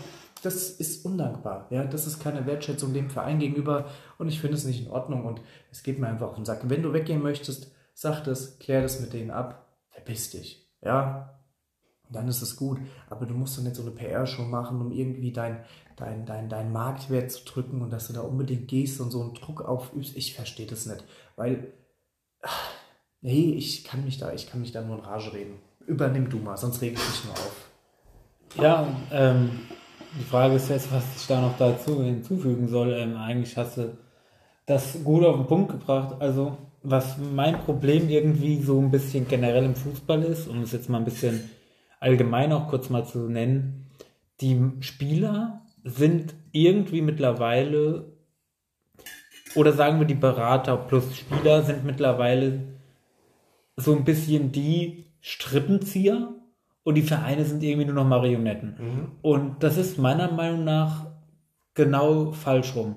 [0.43, 1.67] das ist undankbar.
[1.69, 3.85] Ja, das ist keine Wertschätzung dem Verein gegenüber
[4.17, 6.69] und ich finde es nicht in Ordnung und es geht mir einfach auf den Sack.
[6.69, 10.69] Wenn du weggehen möchtest, sag das, klär das mit denen ab, verpiss dich.
[10.83, 11.37] Ja,
[12.09, 12.79] dann ist es gut.
[13.09, 15.63] Aber du musst doch nicht so eine PR-Show machen, um irgendwie dein,
[15.97, 19.33] dein, dein, dein Marktwert zu drücken und dass du da unbedingt gehst und so einen
[19.33, 20.15] Druck aufübst.
[20.15, 21.03] Ich verstehe das nicht.
[21.35, 21.73] Weil,
[23.21, 25.59] nee, ich kann mich da, ich kann mich da nur in Rage reden.
[25.85, 27.69] Übernimm du mal, sonst reg ich mich nur auf.
[28.55, 29.49] Ja, ähm,
[30.19, 32.93] die Frage ist jetzt, was ich da noch dazu hinzufügen soll.
[32.93, 33.97] Ähm, eigentlich hast du
[34.65, 36.15] das gut auf den Punkt gebracht.
[36.19, 40.89] Also, was mein Problem irgendwie so ein bisschen generell im Fußball ist, um es jetzt
[40.89, 41.49] mal ein bisschen
[41.99, 43.89] allgemein auch kurz mal zu nennen,
[44.41, 48.05] die Spieler sind irgendwie mittlerweile
[49.55, 52.59] oder sagen wir die Berater plus Spieler sind mittlerweile
[53.75, 56.29] so ein bisschen die Strippenzieher
[56.83, 58.75] und die Vereine sind irgendwie nur noch Marionetten.
[58.79, 59.11] Mhm.
[59.21, 61.07] Und das ist meiner Meinung nach
[61.73, 62.95] genau falsch rum.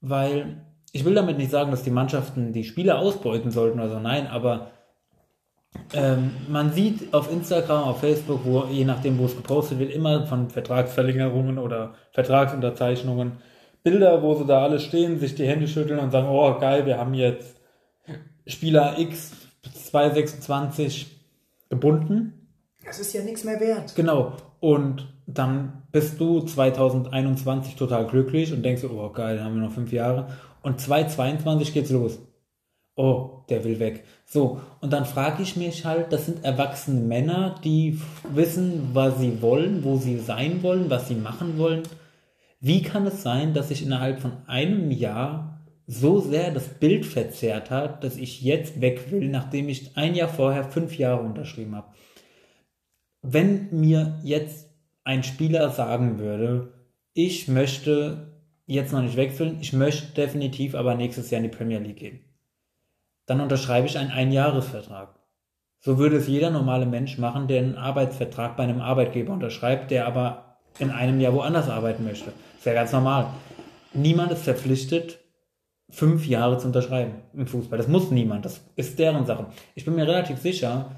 [0.00, 4.00] Weil ich will damit nicht sagen, dass die Mannschaften die Spieler ausbeuten sollten oder so,
[4.00, 4.70] nein, aber
[5.92, 10.26] ähm, man sieht auf Instagram, auf Facebook, wo je nachdem, wo es gepostet wird, immer
[10.26, 13.38] von Vertragsverlängerungen oder Vertragsunterzeichnungen
[13.82, 16.98] Bilder, wo sie da alle stehen, sich die Hände schütteln und sagen, oh geil, wir
[16.98, 17.56] haben jetzt
[18.46, 21.06] Spieler X 226
[21.70, 22.48] gebunden.
[22.84, 23.94] Das ist ja nichts mehr wert.
[23.94, 24.34] Genau.
[24.60, 29.72] Und dann bist du 2021 total glücklich und denkst, oh geil, dann haben wir noch
[29.72, 30.28] fünf Jahre.
[30.62, 32.18] Und 2022 geht's los.
[32.96, 34.04] Oh, der will weg.
[34.32, 38.00] So, und dann frage ich mich halt, das sind erwachsene Männer, die
[38.32, 41.82] wissen, was sie wollen, wo sie sein wollen, was sie machen wollen.
[42.60, 47.72] Wie kann es sein, dass sich innerhalb von einem Jahr so sehr das Bild verzerrt
[47.72, 51.92] hat, dass ich jetzt weg will, nachdem ich ein Jahr vorher fünf Jahre unterschrieben habe?
[53.22, 54.68] Wenn mir jetzt
[55.02, 56.72] ein Spieler sagen würde,
[57.14, 58.30] ich möchte
[58.66, 62.20] jetzt noch nicht wechseln, ich möchte definitiv aber nächstes Jahr in die Premier League gehen,
[63.26, 65.14] dann unterschreibe ich einen Einjahresvertrag.
[65.78, 70.06] So würde es jeder normale Mensch machen, der einen Arbeitsvertrag bei einem Arbeitgeber unterschreibt, der
[70.06, 72.32] aber in einem Jahr woanders arbeiten möchte.
[72.58, 73.28] Ist ja ganz normal.
[73.92, 75.18] Niemand ist verpflichtet,
[75.88, 77.78] fünf Jahre zu unterschreiben im Fußball.
[77.78, 78.44] Das muss niemand.
[78.44, 79.46] Das ist deren Sache.
[79.74, 80.90] Ich bin mir relativ sicher,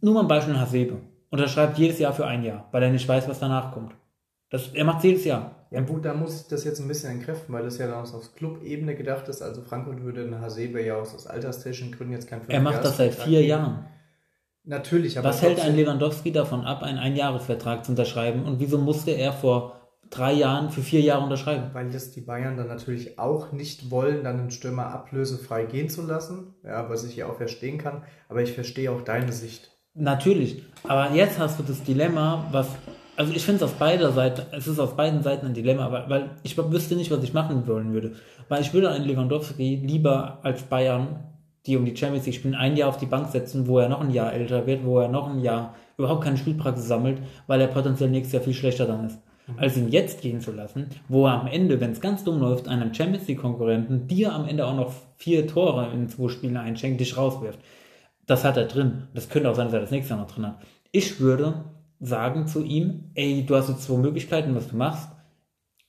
[0.00, 0.98] nur mal ein Beispiel Hasebe.
[1.30, 3.92] Unterschreibt jedes Jahr für ein Jahr, weil er nicht weiß, was danach kommt.
[4.50, 5.57] Das, er macht jedes Jahr.
[5.70, 8.34] Ja gut, da muss ich das jetzt ein bisschen entkräften, weil das ja dann aus
[8.34, 9.42] Club-Ebene gedacht ist.
[9.42, 12.96] Also Frankfurt würde eine Hasebe ja aus, aus alterstechnischen Gründen jetzt kein Er macht das
[12.96, 13.86] seit vier Jahren.
[14.64, 15.28] Natürlich, aber.
[15.28, 18.44] Was hält ein Lewandowski davon ab, einen Einjahresvertrag zu unterschreiben?
[18.44, 19.78] Und wieso musste er vor
[20.10, 21.70] drei Jahren für vier Jahre unterschreiben?
[21.72, 26.02] Weil das die Bayern dann natürlich auch nicht wollen, dann einen Stürmer ablösefrei gehen zu
[26.02, 26.54] lassen.
[26.64, 28.04] Ja, was ich ja auch verstehen kann.
[28.28, 29.70] Aber ich verstehe auch deine Sicht.
[29.94, 30.64] Natürlich.
[30.84, 32.68] Aber jetzt hast du das Dilemma, was.
[33.18, 36.08] Also ich finde es auf beider Seiten, es ist auf beiden Seiten ein Dilemma, weil,
[36.08, 38.12] weil ich wüsste nicht, was ich machen wollen würde.
[38.48, 41.24] Weil ich würde einen Lewandowski lieber als Bayern
[41.66, 44.00] die um die Champions League spielen, ein Jahr auf die Bank setzen, wo er noch
[44.00, 47.66] ein Jahr älter wird, wo er noch ein Jahr überhaupt keine Spielpraxis sammelt, weil er
[47.66, 49.18] potenziell nächstes Jahr viel schlechter dann ist.
[49.46, 49.58] Mhm.
[49.58, 52.68] Als ihn jetzt gehen zu lassen, wo er am Ende, wenn es ganz dumm läuft,
[52.68, 57.16] einem Champions League-Konkurrenten dir am Ende auch noch vier Tore in zwei Spielen einschenkt, dich
[57.16, 57.58] rauswirft.
[58.26, 59.08] Das hat er drin.
[59.14, 60.60] Das könnte auch sein, dass er das nächste Jahr noch drin hat.
[60.92, 61.64] Ich würde
[62.00, 65.08] sagen zu ihm, ey, du hast jetzt zwei Möglichkeiten, was du machst.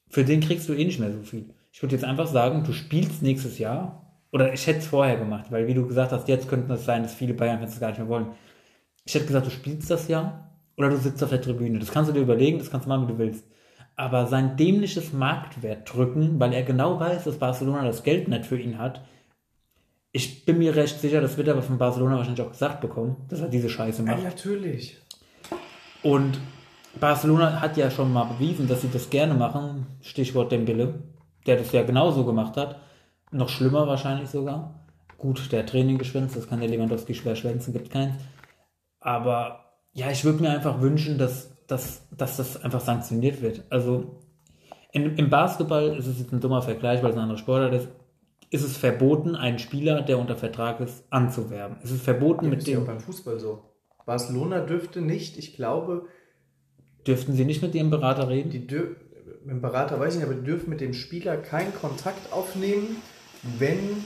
[0.09, 1.53] Für den kriegst du eh nicht mehr so viel.
[1.71, 5.51] Ich würde jetzt einfach sagen, du spielst nächstes Jahr oder ich hätte es vorher gemacht,
[5.51, 8.07] weil wie du gesagt hast, jetzt könnte es sein, dass viele Bayern-Fans gar nicht mehr
[8.07, 8.27] wollen.
[9.05, 11.79] Ich hätte gesagt, du spielst das Jahr oder du sitzt auf der Tribüne.
[11.79, 13.45] Das kannst du dir überlegen, das kannst du machen, wie du willst.
[13.95, 18.59] Aber sein dämliches Marktwert drücken, weil er genau weiß, dass Barcelona das Geld nicht für
[18.59, 19.01] ihn hat,
[20.11, 23.17] ich bin mir recht sicher, das wird er aber von Barcelona wahrscheinlich auch gesagt bekommen,
[23.29, 24.17] dass er diese Scheiße macht.
[24.17, 24.97] Ja, natürlich.
[26.03, 26.39] Und
[26.99, 29.87] Barcelona hat ja schon mal bewiesen, dass sie das gerne machen.
[30.01, 31.03] Stichwort Dembele,
[31.45, 32.79] der das ja genauso gemacht hat.
[33.31, 34.85] Noch schlimmer wahrscheinlich sogar.
[35.17, 38.15] Gut, der Training geschwänzt, das kann der Lewandowski schwer schwänzen, gibt keins.
[39.01, 43.63] Aber ja, ich würde mir einfach wünschen, dass, dass, dass das einfach sanktioniert wird.
[43.69, 44.19] Also
[44.91, 47.89] in, im Basketball ist es jetzt ein dummer Vergleich, weil es ein anderer Sportart ist.
[48.49, 51.77] Ist es verboten, einen Spieler, der unter Vertrag ist, anzuwerben?
[51.81, 52.83] Ist es verboten Ja, mit ist ja dem.
[52.83, 53.68] auch beim Fußball so.
[54.09, 56.07] Barcelona dürfte nicht, ich glaube,
[57.05, 58.49] Dürften Sie nicht mit Ihrem Berater reden?
[58.49, 58.95] die dür
[59.41, 62.97] mit dem Berater weiß ich nicht, aber die dürfen mit dem Spieler keinen Kontakt aufnehmen,
[63.59, 64.03] wenn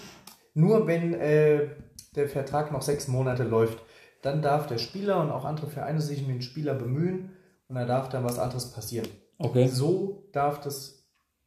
[0.54, 1.70] nur wenn äh,
[2.16, 3.80] der Vertrag noch sechs Monate läuft.
[4.22, 7.30] Dann darf der Spieler und auch andere Vereine sich um den Spieler bemühen
[7.70, 9.08] und da darf dann was anderes passieren.
[9.38, 9.68] Okay.
[9.68, 11.06] So darf das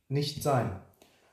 [0.09, 0.71] nicht sein.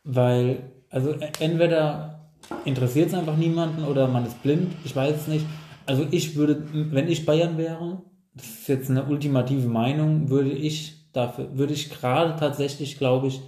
[0.03, 2.29] Weil, also entweder
[2.65, 5.45] interessiert es einfach niemanden oder man ist blind, ich weiß es nicht.
[5.85, 6.63] Also ich würde,
[6.93, 8.01] wenn ich Bayern wäre,
[8.33, 13.41] das ist jetzt eine ultimative Meinung, würde ich dafür, würde ich gerade tatsächlich, glaube ich,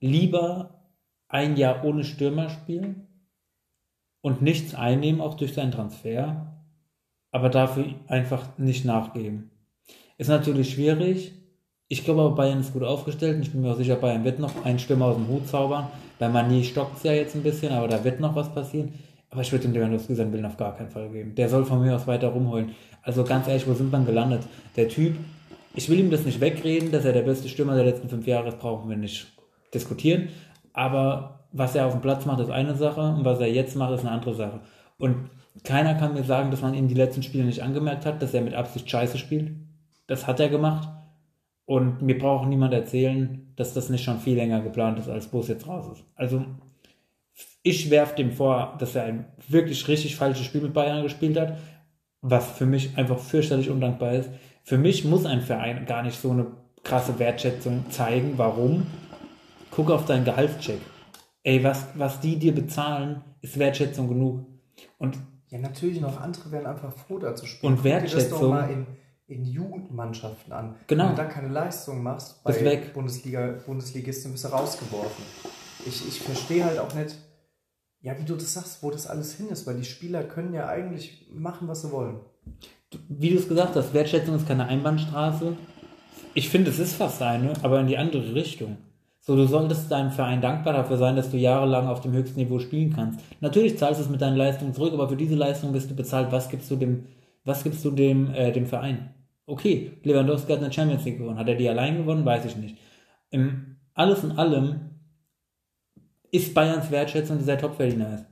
[0.00, 0.90] lieber
[1.28, 3.06] ein Jahr ohne Stürmer spielen
[4.20, 6.64] und nichts einnehmen, auch durch seinen Transfer,
[7.30, 9.50] aber dafür einfach nicht nachgeben.
[10.16, 11.32] Ist natürlich schwierig.
[11.88, 14.38] Ich glaube aber, Bayern ist gut aufgestellt und ich bin mir auch sicher, Bayern wird
[14.38, 15.88] noch einen Stürmer aus dem Hut zaubern.
[16.18, 18.94] Bei Mani stockt es ja jetzt ein bisschen, aber da wird noch was passieren.
[19.34, 21.34] Aber ich würde dem Lewandowski seinen Willen auf gar keinen Fall geben.
[21.34, 22.70] Der soll von mir aus weiter rumholen.
[23.02, 24.44] Also ganz ehrlich, wo sind wir gelandet?
[24.76, 25.16] Der Typ,
[25.74, 28.50] ich will ihm das nicht wegreden, dass er der beste Stürmer der letzten fünf Jahre
[28.50, 29.26] ist, brauchen wir nicht
[29.74, 30.28] diskutieren.
[30.72, 33.92] Aber was er auf dem Platz macht, ist eine Sache und was er jetzt macht,
[33.94, 34.60] ist eine andere Sache.
[34.98, 35.30] Und
[35.64, 38.40] keiner kann mir sagen, dass man ihm die letzten Spiele nicht angemerkt hat, dass er
[38.40, 39.50] mit Absicht scheiße spielt.
[40.06, 40.88] Das hat er gemacht.
[41.66, 45.48] Und mir braucht niemand erzählen, dass das nicht schon viel länger geplant ist, als Bus
[45.48, 46.04] jetzt raus ist.
[46.14, 46.44] Also
[47.64, 51.56] ich werfe dem vor, dass er ein wirklich richtig falsches Spiel mit Bayern gespielt hat,
[52.20, 54.28] was für mich einfach fürchterlich undankbar ist.
[54.62, 56.46] Für mich muss ein Verein gar nicht so eine
[56.84, 58.34] krasse Wertschätzung zeigen.
[58.36, 58.86] Warum?
[59.70, 60.78] Guck auf deinen Gehaltscheck.
[61.42, 64.46] Ey, was, was die dir bezahlen, ist Wertschätzung genug.
[64.98, 65.16] Und
[65.48, 67.72] Ja, natürlich noch andere wären einfach froh, da zu spielen.
[67.72, 68.50] Und Guck dir das doch Wertschätzung.
[68.50, 68.86] mal in,
[69.26, 70.74] in Jugendmannschaften an.
[70.86, 71.04] Genau.
[71.04, 72.82] Wenn du da keine Leistung machst, bei.
[72.92, 75.24] Bundesliga, Bundesligisten bist du rausgeworfen.
[75.86, 77.16] Ich, ich verstehe halt auch nicht,
[78.04, 80.68] ja, wie du das sagst, wo das alles hin ist, weil die Spieler können ja
[80.68, 82.20] eigentlich machen, was sie wollen.
[83.08, 85.56] wie du es gesagt hast, Wertschätzung ist keine Einbahnstraße.
[86.34, 88.76] Ich finde, es ist fast eine, aber in die andere Richtung.
[89.20, 92.58] So, du solltest deinem Verein dankbar dafür sein, dass du jahrelang auf dem höchsten Niveau
[92.58, 93.20] spielen kannst.
[93.40, 96.30] Natürlich zahlst du es mit deinen Leistungen zurück, aber für diese Leistung bist du bezahlt.
[96.30, 97.06] Was gibst du dem,
[97.44, 99.14] was gibst du dem, äh, dem Verein?
[99.46, 101.38] Okay, Lewandowski hat eine Champions League gewonnen.
[101.38, 102.26] Hat er die allein gewonnen?
[102.26, 102.76] Weiß ich nicht.
[103.30, 104.93] Im, alles in allem
[106.34, 108.26] ist Bayerns Wertschätzung, dass er Topverdiener ist.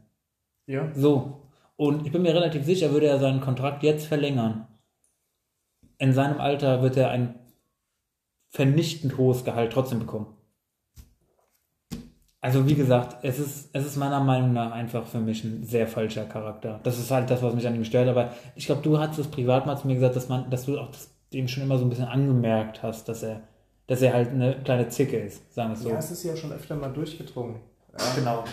[0.66, 0.92] Ja.
[0.92, 1.42] So.
[1.76, 4.66] Und ich bin mir relativ sicher, würde er seinen Kontrakt jetzt verlängern.
[5.98, 7.38] In seinem Alter wird er ein
[8.48, 10.26] vernichtend hohes Gehalt trotzdem bekommen.
[12.40, 15.86] Also wie gesagt, es ist, es ist meiner Meinung nach einfach für mich ein sehr
[15.86, 16.80] falscher Charakter.
[16.82, 18.08] Das ist halt das, was mich an ihm stört.
[18.08, 20.76] Aber ich glaube, du hast es privat mal zu mir gesagt, dass man, dass du
[20.76, 23.42] auch das, dem schon immer so ein bisschen angemerkt hast, dass er,
[23.86, 25.90] dass er halt eine kleine Zicke ist, sagen wir es so.
[25.90, 27.60] Ja, es ist ja schon öfter mal durchgedrungen.
[27.98, 28.44] Ja, genau.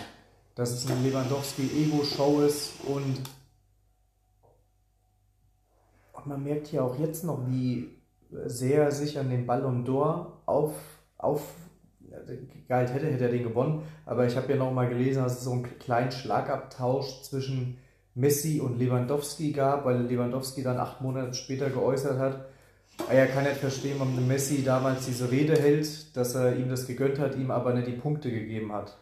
[0.54, 3.20] Dass es eine Lewandowski-Ego-Show ist und,
[6.26, 7.88] man merkt ja auch jetzt noch, wie
[8.44, 10.74] sehr er sich an den Ballon d'Or auf,
[11.16, 11.42] auf
[12.68, 13.82] geil hätte, hätte er den gewonnen.
[14.04, 17.78] Aber ich habe ja noch mal gelesen, dass es so einen kleinen Schlagabtausch zwischen
[18.14, 22.46] Messi und Lewandowski gab, weil Lewandowski dann acht Monate später geäußert hat,
[23.08, 26.86] "Ah, er kann nicht verstehen, warum Messi damals diese Rede hält, dass er ihm das
[26.86, 28.98] gegönnt hat, ihm aber nicht die Punkte gegeben hat.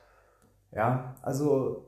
[0.72, 1.86] Ja, also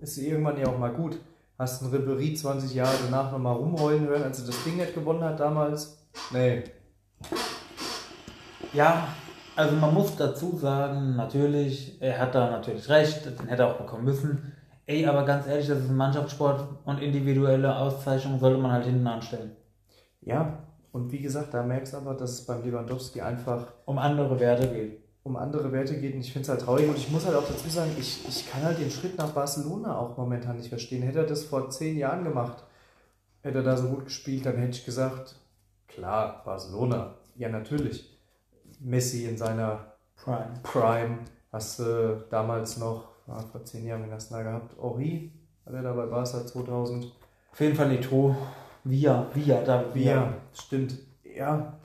[0.00, 1.18] ist irgendwann ja auch mal gut.
[1.58, 5.22] Hast einen Ribéry 20 Jahre danach nochmal rumheulen hören, als er das Ding nicht gewonnen
[5.22, 5.98] hat damals?
[6.30, 6.64] Nee.
[8.72, 9.08] Ja,
[9.56, 13.78] also man muss dazu sagen, natürlich, er hat da natürlich recht, den hätte er auch
[13.78, 14.52] bekommen müssen.
[14.86, 19.06] Ey, aber ganz ehrlich, das ist ein Mannschaftssport und individuelle Auszeichnungen sollte man halt hinten
[19.06, 19.54] anstellen.
[20.22, 24.40] Ja, und wie gesagt, da merkst du aber, dass es beim Lewandowski einfach Um andere
[24.40, 25.09] Werte geht.
[25.30, 27.46] Um andere Werte geht und ich finde es halt traurig und ich muss halt auch
[27.46, 31.02] dazu sagen, ich, ich kann halt den Schritt nach Barcelona auch momentan nicht verstehen.
[31.02, 32.64] Hätte er das vor zehn Jahren gemacht,
[33.42, 35.36] hätte er da so gut gespielt, dann hätte ich gesagt,
[35.86, 38.18] klar, Barcelona, ja natürlich.
[38.80, 40.50] Messi in seiner Prime.
[40.64, 41.18] Prime,
[41.52, 44.76] hast du damals noch, ah, vor zehn Jahren, wen hast du da gehabt?
[44.78, 45.30] Ori,
[45.64, 47.04] hat er da bei Barca 2000?
[47.52, 48.34] Auf jeden Fall Eto'o.
[48.82, 50.94] Wir, wir, da, Ja, stimmt.
[51.22, 51.78] Ja,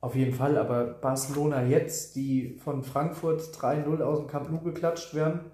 [0.00, 0.56] auf jeden Fall.
[0.58, 5.50] Aber Barcelona jetzt, die von Frankfurt 3-0 aus dem Camp Nou geklatscht werden.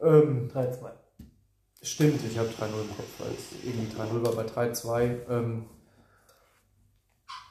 [0.00, 0.90] Ähm, 3-2.
[1.82, 5.28] Stimmt, ich habe 3-0 im Kopf, weil es irgendwie 3-0 war bei 3-2.
[5.28, 5.64] Ähm,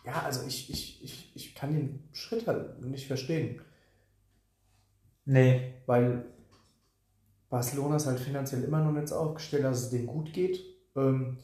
[0.06, 3.62] ja, also ich, ich, ich, ich kann den Schritt halt nicht verstehen.
[5.26, 5.74] Nee.
[5.86, 6.26] Weil
[7.50, 10.64] Barcelona ist halt finanziell immer noch nicht aufgestellt, dass es denen gut geht.
[10.96, 11.38] Ähm,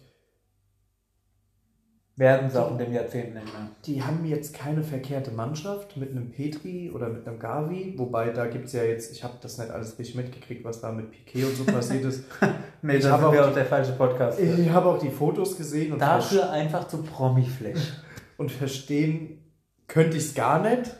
[2.17, 3.67] Werden sie auch in dem Jahrzehnt nicht mehr.
[3.85, 8.45] die haben jetzt keine verkehrte Mannschaft mit einem Petri oder mit einem Gavi, wobei da
[8.47, 11.43] gibt es ja jetzt, ich habe das nicht alles richtig mitgekriegt, was da mit Piquet
[11.43, 12.23] und so passiert ist.
[12.81, 14.39] Nee, Ich das wäre auch- der falsche Podcast.
[14.39, 17.93] Ich habe auch die Fotos gesehen und, Dafür einfach zu Promi-Flash.
[18.37, 19.43] und verstehen
[19.87, 20.95] könnte ich es gar nicht.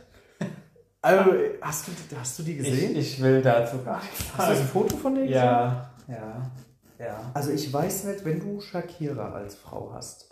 [1.02, 2.92] Also, hast, du, hast du die gesehen?
[2.96, 4.68] Ich, ich will dazu gar nichts hast du ein sagen.
[4.70, 5.32] Foto von gesehen?
[5.34, 6.52] Ja, ja,
[6.98, 7.32] ja.
[7.36, 10.25] Also ich weiß nicht, wenn du Shakira als Frau hast,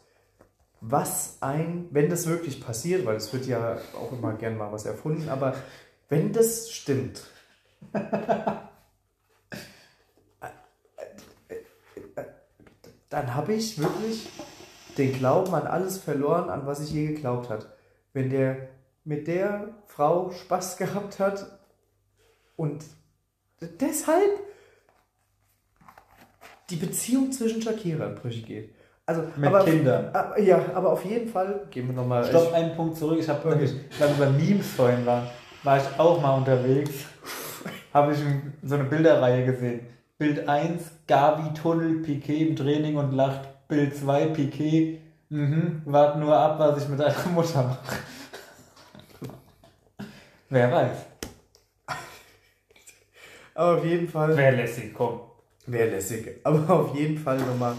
[0.85, 4.85] was ein, wenn das wirklich passiert, weil es wird ja auch immer gern mal was
[4.85, 5.55] erfunden, aber
[6.09, 7.23] wenn das stimmt,
[13.09, 14.27] dann habe ich wirklich
[14.97, 17.67] den Glauben an alles verloren, an was ich je geglaubt hat.
[18.11, 18.67] Wenn der
[19.05, 21.59] mit der Frau Spaß gehabt hat
[22.57, 22.83] und
[23.79, 24.31] deshalb
[26.69, 28.75] die Beziehung zwischen Shakira in Brüche geht.
[29.05, 30.09] Also, Mit aber, Kindern.
[30.13, 32.23] aber, ja, aber auf jeden Fall, gehen wir nochmal.
[32.25, 33.19] Stopp, einen Punkt zurück.
[33.19, 33.49] Ich habe Okay.
[33.57, 35.27] nämlich, weil wir bei Memes vorhin waren,
[35.63, 36.91] war ich auch mal unterwegs.
[37.93, 38.19] habe ich
[38.63, 39.81] so eine Bilderreihe gesehen.
[40.17, 43.41] Bild 1, Gavi Tunnel, Piquet im Training und lacht.
[43.67, 47.95] Bild 2, Piquet, mhm, wart nur ab, was ich mit deiner Mutter mache.
[50.49, 50.97] Wer weiß.
[53.55, 54.35] Aber auf jeden Fall.
[54.37, 55.19] Wer lässig, komm.
[55.65, 56.39] Wäre lässig.
[56.43, 57.73] Aber auf jeden Fall nochmal,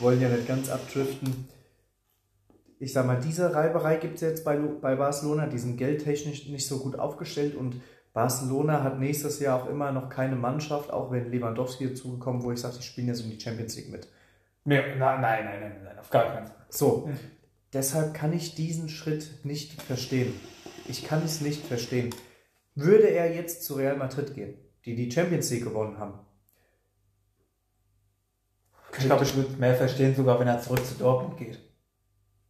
[0.00, 1.48] wollen ja nicht ganz abdriften.
[2.78, 5.46] Ich sag mal, diese Reiberei gibt es jetzt bei, bei Barcelona.
[5.46, 7.80] Die sind geldtechnisch nicht so gut aufgestellt und
[8.12, 12.60] Barcelona hat nächstes Jahr auch immer noch keine Mannschaft, auch wenn Lewandowski dazugekommen, wo ich
[12.60, 14.08] sage, die spielen jetzt um die Champions League mit.
[14.64, 16.56] Nee, nein, nein, nein, nein, nein, auf gar keinen Fall.
[16.70, 17.10] So,
[17.74, 20.32] deshalb kann ich diesen Schritt nicht verstehen.
[20.88, 22.08] Ich kann es nicht verstehen.
[22.74, 24.54] Würde er jetzt zu Real Madrid gehen,
[24.86, 26.14] die die Champions League gewonnen haben,
[28.98, 31.58] Ich glaube, ich würde mehr verstehen, sogar wenn er zurück zu Dortmund geht.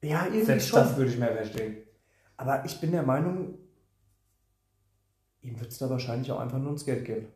[0.03, 0.81] ja, irgendwie Selbst schon.
[0.81, 1.77] das würde ich mehr verstehen.
[2.37, 3.59] Aber ich bin der Meinung,
[5.41, 7.27] ihm wird es da wahrscheinlich auch einfach nur ums Geld gehen.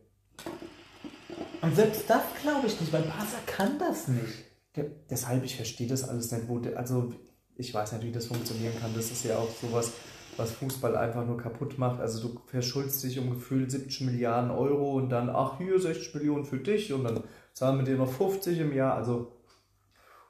[1.62, 4.44] Und selbst das glaube ich nicht, weil Barca kann das nicht.
[4.76, 6.48] Der, deshalb, ich verstehe das alles nicht.
[6.48, 7.12] Wo also,
[7.56, 8.94] ich weiß nicht, wie das funktionieren kann.
[8.94, 9.92] Das ist ja auch sowas,
[10.36, 12.00] was Fußball einfach nur kaputt macht.
[12.00, 16.44] Also, du verschuldest dich um gefühlt 70 Milliarden Euro und dann, ach, hier 60 Millionen
[16.44, 18.94] für dich und dann zahlen wir dir noch 50 im Jahr.
[18.94, 19.32] Also,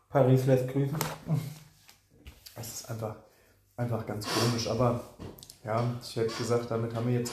[0.08, 0.96] Paris lässt grüßen.
[2.56, 3.16] es ist einfach,
[3.76, 4.68] einfach ganz komisch.
[4.68, 5.00] Aber
[5.64, 7.32] ja, ich hätte gesagt, damit haben wir jetzt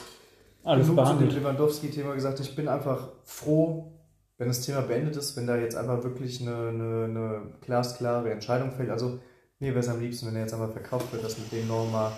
[0.64, 1.32] Alles genug zu dem behandelt.
[1.34, 2.40] Lewandowski-Thema gesagt.
[2.40, 3.92] Ich bin einfach froh,
[4.38, 8.70] wenn das Thema beendet ist, wenn da jetzt einfach wirklich eine, eine, eine glasklare Entscheidung
[8.70, 8.90] fällt.
[8.90, 9.18] Also
[9.58, 12.12] mir wäre es am liebsten, wenn er jetzt einmal verkauft wird, dass mit dem nochmal,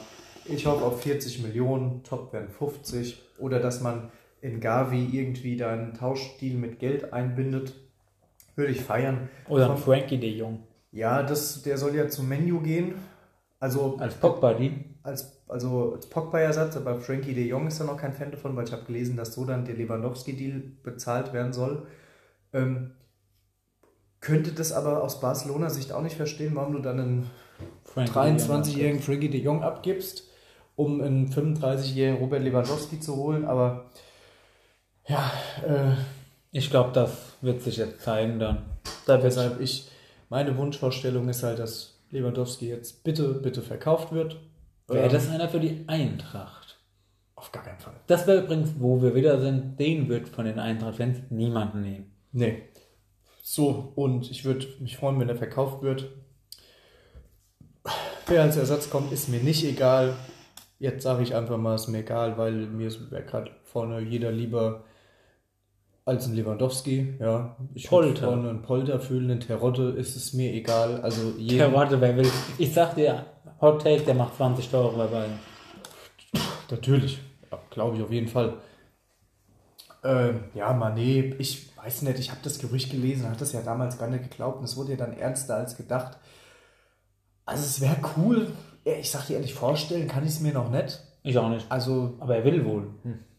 [0.45, 3.23] ich hoffe auf 40 Millionen, top wären 50.
[3.39, 4.11] Oder dass man
[4.43, 7.75] in Gavi irgendwie da einen Tauschdeal mit Geld einbindet.
[8.57, 9.29] Würde ich feiern.
[9.49, 10.61] Oder Von- Frankie de Jong.
[10.93, 12.95] Ja, das, der soll ja zum Menu gehen.
[13.61, 14.73] Also Als Pogba-Deal.
[15.03, 18.65] als, also als Pogba-Ersatz, aber Frankie de Jong ist da noch kein Fan davon, weil
[18.67, 21.87] ich habe gelesen, dass so dann der Lewandowski-Deal bezahlt werden soll.
[22.53, 22.93] Ähm,
[24.21, 27.31] könnte das aber aus Barcelona-Sicht auch nicht verstehen, warum du dann einen
[27.85, 28.37] Frankie de Jong.
[28.37, 30.29] 23-jährigen Frankie de Jong abgibst,
[30.77, 33.91] um einen 35-jährigen Robert Lewandowski zu holen, aber
[35.07, 35.33] ja,
[35.67, 35.95] äh,
[36.53, 38.65] Ich glaube, das wird sich jetzt zeigen dann.
[39.07, 39.89] Da weshalb ich,
[40.29, 44.37] meine Wunschvorstellung ist halt, dass Lewandowski jetzt bitte, bitte verkauft wird.
[44.89, 46.79] Wäre Ähm, das einer für die Eintracht?
[47.37, 47.95] Auf gar keinen Fall.
[48.09, 52.13] Das wäre übrigens, wo wir wieder sind, den wird von den Eintracht-Fans niemanden nehmen.
[52.33, 52.63] Nee.
[53.43, 56.09] So, und ich würde mich freuen, wenn er verkauft wird.
[58.27, 60.15] Wer als Ersatz kommt, ist mir nicht egal.
[60.79, 64.31] Jetzt sage ich einfach mal, ist mir egal, weil mir ist wäre gerade vorne jeder
[64.33, 64.85] lieber
[66.11, 67.15] als ein Lewandowski.
[67.21, 68.27] Ja, ich Polter.
[68.27, 71.01] vorne einen Polter fühlen, einen Terodde, ist es mir egal.
[71.01, 72.31] Also jeden, warte, wer will.
[72.59, 73.25] Ich sag dir,
[73.61, 75.39] Hot Take, der macht 20 Euro bei Bayern.
[76.71, 78.55] Natürlich, ja, glaube ich auf jeden Fall.
[80.03, 83.99] Ähm, ja, Mané, ich weiß nicht, ich habe das Gerücht gelesen, hat das ja damals
[83.99, 86.19] gar nicht geglaubt und es wurde ja dann ernster als gedacht.
[87.45, 88.49] Also es wäre cool,
[88.85, 91.01] ich sag dir ehrlich, vorstellen kann ich es mir noch nicht.
[91.23, 91.67] Ich auch nicht.
[91.71, 92.89] Also, Aber er will wohl.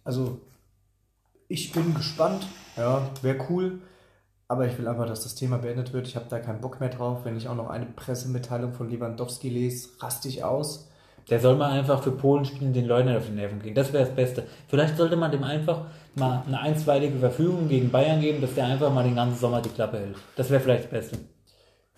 [0.03, 0.39] Also
[1.52, 2.47] ich bin gespannt,
[2.78, 3.82] ja, wäre cool,
[4.52, 6.08] Aber ich will einfach, dass das Thema beendet wird.
[6.08, 7.20] Ich habe da keinen Bock mehr drauf.
[7.24, 10.89] Wenn ich auch noch eine Pressemitteilung von Lewandowski lese, raste ich aus.
[11.30, 13.76] Der soll mal einfach für Polen spielen, den Leuten auf die Nerven gehen.
[13.76, 14.45] Das wäre das Beste.
[14.68, 15.86] Vielleicht sollte man dem einfach
[16.16, 19.70] mal eine einstweilige Verfügung gegen Bayern geben, dass der einfach mal den ganzen Sommer die
[19.70, 20.18] Klappe hält.
[20.36, 21.18] Das wäre vielleicht das Beste.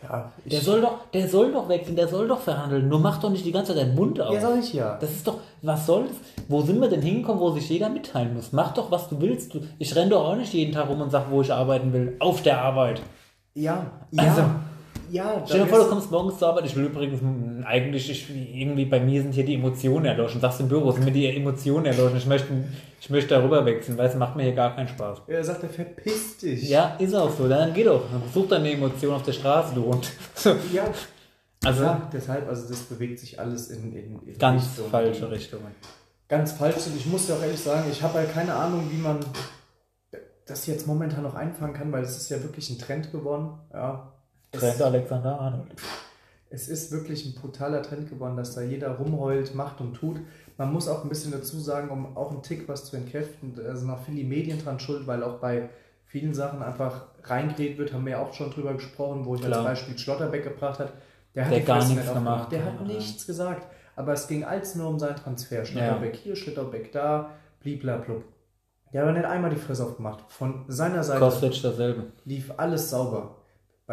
[0.03, 2.89] Ja, Der soll doch, der soll doch wechseln, der soll doch verhandeln.
[2.89, 4.33] Nur mach doch nicht die ganze Zeit deinen Mund auf.
[4.33, 4.97] ja, sag ich ja.
[4.99, 6.11] Das ist doch, was soll's?
[6.47, 8.51] Wo sind wir denn hingekommen, wo sich jeder mitteilen muss?
[8.51, 9.53] Mach doch, was du willst.
[9.53, 12.15] Du, ich renne doch auch nicht jeden Tag rum und sag, wo ich arbeiten will.
[12.19, 13.01] Auf der Arbeit.
[13.55, 14.23] Ja, ja.
[14.23, 14.41] Also,
[15.11, 16.65] ja, Stell dir vor, du kommst morgens zur Arbeit.
[16.65, 17.19] Ich will übrigens,
[17.65, 20.41] eigentlich, ich, irgendwie bei mir sind hier die Emotionen erloschen.
[20.41, 22.17] Sagst du im Büro, sind mir die Emotionen erloschen.
[22.17, 22.47] Ich möchte,
[22.99, 25.21] ich möchte darüber wechseln, weil es macht mir hier gar keinen Spaß.
[25.27, 26.67] er sagt, er verpiss dich.
[26.67, 27.47] Ja, ist auch so.
[27.47, 28.03] Dann geh doch.
[28.33, 30.11] Such deine Emotion auf der Straße, du und
[30.73, 30.85] ja.
[31.63, 35.75] Also, Ja, deshalb, also das bewegt sich alles in, in, in ganz Richtungen, falsche Richtungen.
[36.27, 36.97] Ganz falsch sind.
[36.97, 39.19] Ich muss dir auch ehrlich sagen, ich habe halt keine Ahnung, wie man
[40.45, 43.59] das jetzt momentan noch einfangen kann, weil es ist ja wirklich ein Trend geworden.
[43.71, 44.12] Ja.
[44.53, 45.71] Trent Es, Alexander Arnold.
[46.49, 50.17] es ist wirklich ein brutaler Trend geworden, dass da jeder rumheult, macht und tut.
[50.57, 53.75] Man muss auch ein bisschen dazu sagen, um auch einen Tick was zu entkräften, da
[53.75, 55.69] sind auch viele Medien dran schuld, weil auch bei
[56.05, 59.59] vielen Sachen einfach reingedreht wird, haben wir ja auch schon drüber gesprochen, wo ich Klar.
[59.59, 60.93] als Beispiel Schlotterbeck gebracht hat.
[61.33, 62.49] Der hat Der gar nichts nicht aufgemacht.
[62.49, 62.51] gemacht.
[62.51, 62.85] Der hat Ja.
[62.85, 63.67] nichts gesagt.
[63.95, 65.65] Aber es ging alles nur um seinen Transfer.
[65.65, 67.31] Schlotterbeck hier, Schlotterbeck da,
[67.61, 68.23] bliblablub.
[68.91, 70.19] Der hat aber nicht einmal die Fresse aufgemacht.
[70.27, 72.03] Von seiner Seite Kostic dasselbe.
[72.25, 73.37] lief alles sauber.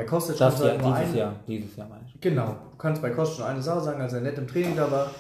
[0.01, 1.35] Bei Kostic Das kannst du halt nur dieses ein- Jahr.
[1.47, 2.19] Dieses Jahr meine ich.
[2.23, 4.91] Genau, du kannst bei Kostic nur eine Sache sagen, als er nett im Training da
[4.91, 5.11] war.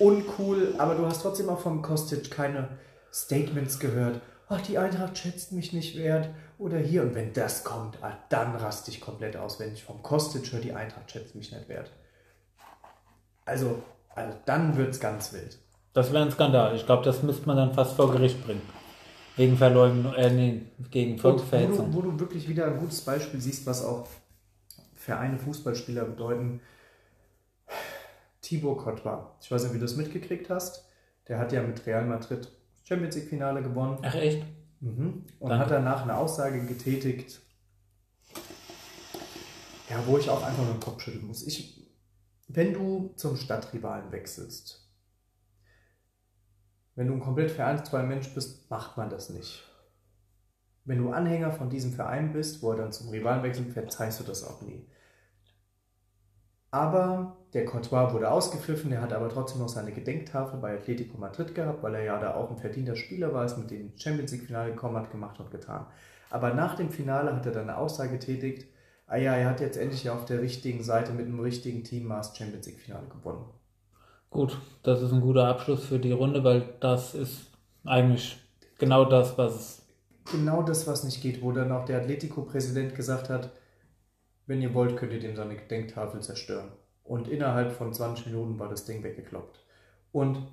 [0.00, 2.70] Uncool, aber du hast trotzdem auch vom Kostic keine
[3.12, 4.20] Statements gehört.
[4.48, 6.28] Ach, die Eintracht schätzt mich nicht wert.
[6.58, 7.02] Oder hier.
[7.02, 10.60] Und wenn das kommt, ah, dann raste ich komplett aus, wenn ich vom Kostic höre,
[10.60, 11.92] die Eintracht schätzt mich nicht wert.
[13.44, 13.80] Also,
[14.16, 15.56] also dann wird es ganz wild.
[15.92, 16.74] Das wäre ein Skandal.
[16.74, 18.62] Ich glaube, das müsste man dann fast vor Gericht bringen.
[19.36, 21.90] Wegen Verleugnung, äh, nee, gegen wo Volksverhetzung.
[21.92, 24.08] du, wo du wirklich wieder ein gutes Beispiel siehst, was auch
[24.94, 26.60] Vereine, Fußballspieler bedeuten.
[28.40, 29.26] Thibaut Courtois.
[29.40, 30.84] Ich weiß nicht, wie du das mitgekriegt hast.
[31.28, 32.48] Der hat ja mit Real Madrid
[32.84, 33.98] Champions League Finale gewonnen.
[34.02, 34.44] Ach echt?
[34.80, 35.24] Mhm.
[35.38, 35.64] Und Danke.
[35.64, 37.40] hat danach eine Aussage getätigt,
[39.90, 41.46] ja, wo ich auch einfach nur den Kopf schütteln muss.
[41.46, 41.86] Ich,
[42.48, 44.85] wenn du zum Stadtrivalen wechselst,
[46.96, 49.62] wenn du ein komplett vereinstreuer Mensch bist, macht man das nicht.
[50.84, 54.24] Wenn du Anhänger von diesem Verein bist, wo er dann zum Rivalen wechselt, verzeihst du
[54.24, 54.86] das auch nie.
[56.70, 61.54] Aber der Courtois wurde ausgepfiffen, er hat aber trotzdem noch seine Gedenktafel bei Atletico Madrid
[61.54, 64.46] gehabt, weil er ja da auch ein verdienter Spieler war, ist mit dem Champions League
[64.46, 65.86] Finale gekommen hat, gemacht und getan.
[66.30, 68.68] Aber nach dem Finale hat er dann eine Aussage getätigt,
[69.06, 72.18] ah ja, er hat jetzt endlich auf der richtigen Seite mit einem richtigen Team mal
[72.18, 73.44] das Champions League Finale gewonnen.
[74.30, 77.50] Gut, das ist ein guter Abschluss für die Runde, weil das ist
[77.84, 78.36] eigentlich
[78.78, 79.82] genau das, was es.
[80.32, 83.50] Genau das, was nicht geht, wo dann auch der Atletico-Präsident gesagt hat,
[84.46, 86.72] wenn ihr wollt, könnt ihr dem seine Gedenktafel zerstören.
[87.04, 89.64] Und innerhalb von 20 Minuten war das Ding weggekloppt.
[90.12, 90.48] Und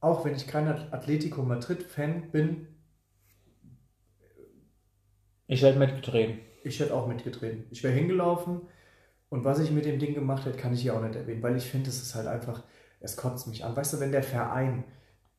[0.00, 2.68] auch wenn ich kein Atletico Madrid-Fan bin,
[5.46, 6.40] Ich hätte mitgetreten.
[6.62, 7.66] ich hätte auch mitgetreten.
[7.70, 8.62] Ich wäre hingelaufen
[9.30, 11.56] und was ich mit dem Ding gemacht hätte, kann ich hier auch nicht erwähnen, weil
[11.56, 12.62] ich finde, es ist halt einfach,
[13.04, 13.76] es kotzt mich an.
[13.76, 14.84] Weißt du, wenn der Verein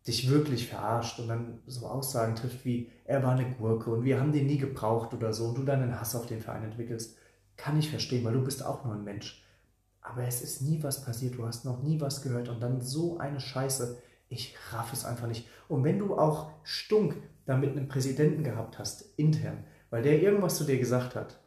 [0.07, 4.19] dich wirklich verarscht und dann so Aussagen trifft wie, er war eine Gurke und wir
[4.19, 7.17] haben den nie gebraucht oder so und du dann einen Hass auf den Verein entwickelst,
[7.57, 9.43] kann ich verstehen, weil du bist auch nur ein Mensch.
[10.01, 13.17] Aber es ist nie was passiert, du hast noch nie was gehört und dann so
[13.17, 13.97] eine Scheiße.
[14.29, 15.47] Ich raff es einfach nicht.
[15.67, 20.57] Und wenn du auch Stunk da mit einem Präsidenten gehabt hast, intern, weil der irgendwas
[20.57, 21.39] zu dir gesagt hat,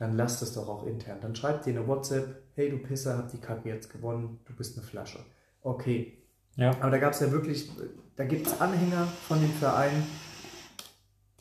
[0.00, 1.18] dann lass das doch auch intern.
[1.20, 4.76] Dann schreib dir eine WhatsApp, hey du Pisser, hab die Kacke jetzt gewonnen, du bist
[4.76, 5.20] eine Flasche.
[5.62, 6.16] Okay.
[6.56, 6.70] Ja.
[6.80, 7.70] Aber da gab es ja wirklich,
[8.16, 10.02] da gibt es Anhänger von dem Verein,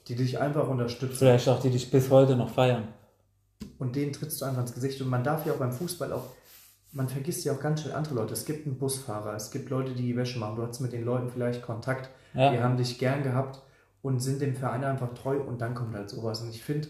[0.07, 1.16] die dich einfach unterstützen.
[1.18, 2.89] Vielleicht auch die dich bis heute noch feiern.
[3.78, 5.01] Und denen trittst du einfach ins Gesicht.
[5.01, 6.26] Und man darf ja auch beim Fußball auch,
[6.91, 8.34] man vergisst ja auch ganz schnell andere Leute.
[8.34, 10.57] Es gibt einen Busfahrer, es gibt Leute, die die Wäsche machen.
[10.57, 12.51] Du hast mit den Leuten vielleicht Kontakt, Ja.
[12.51, 13.62] die haben dich gern gehabt
[14.01, 16.41] und sind dem Verein einfach treu und dann kommt halt sowas.
[16.41, 16.89] Und ich finde,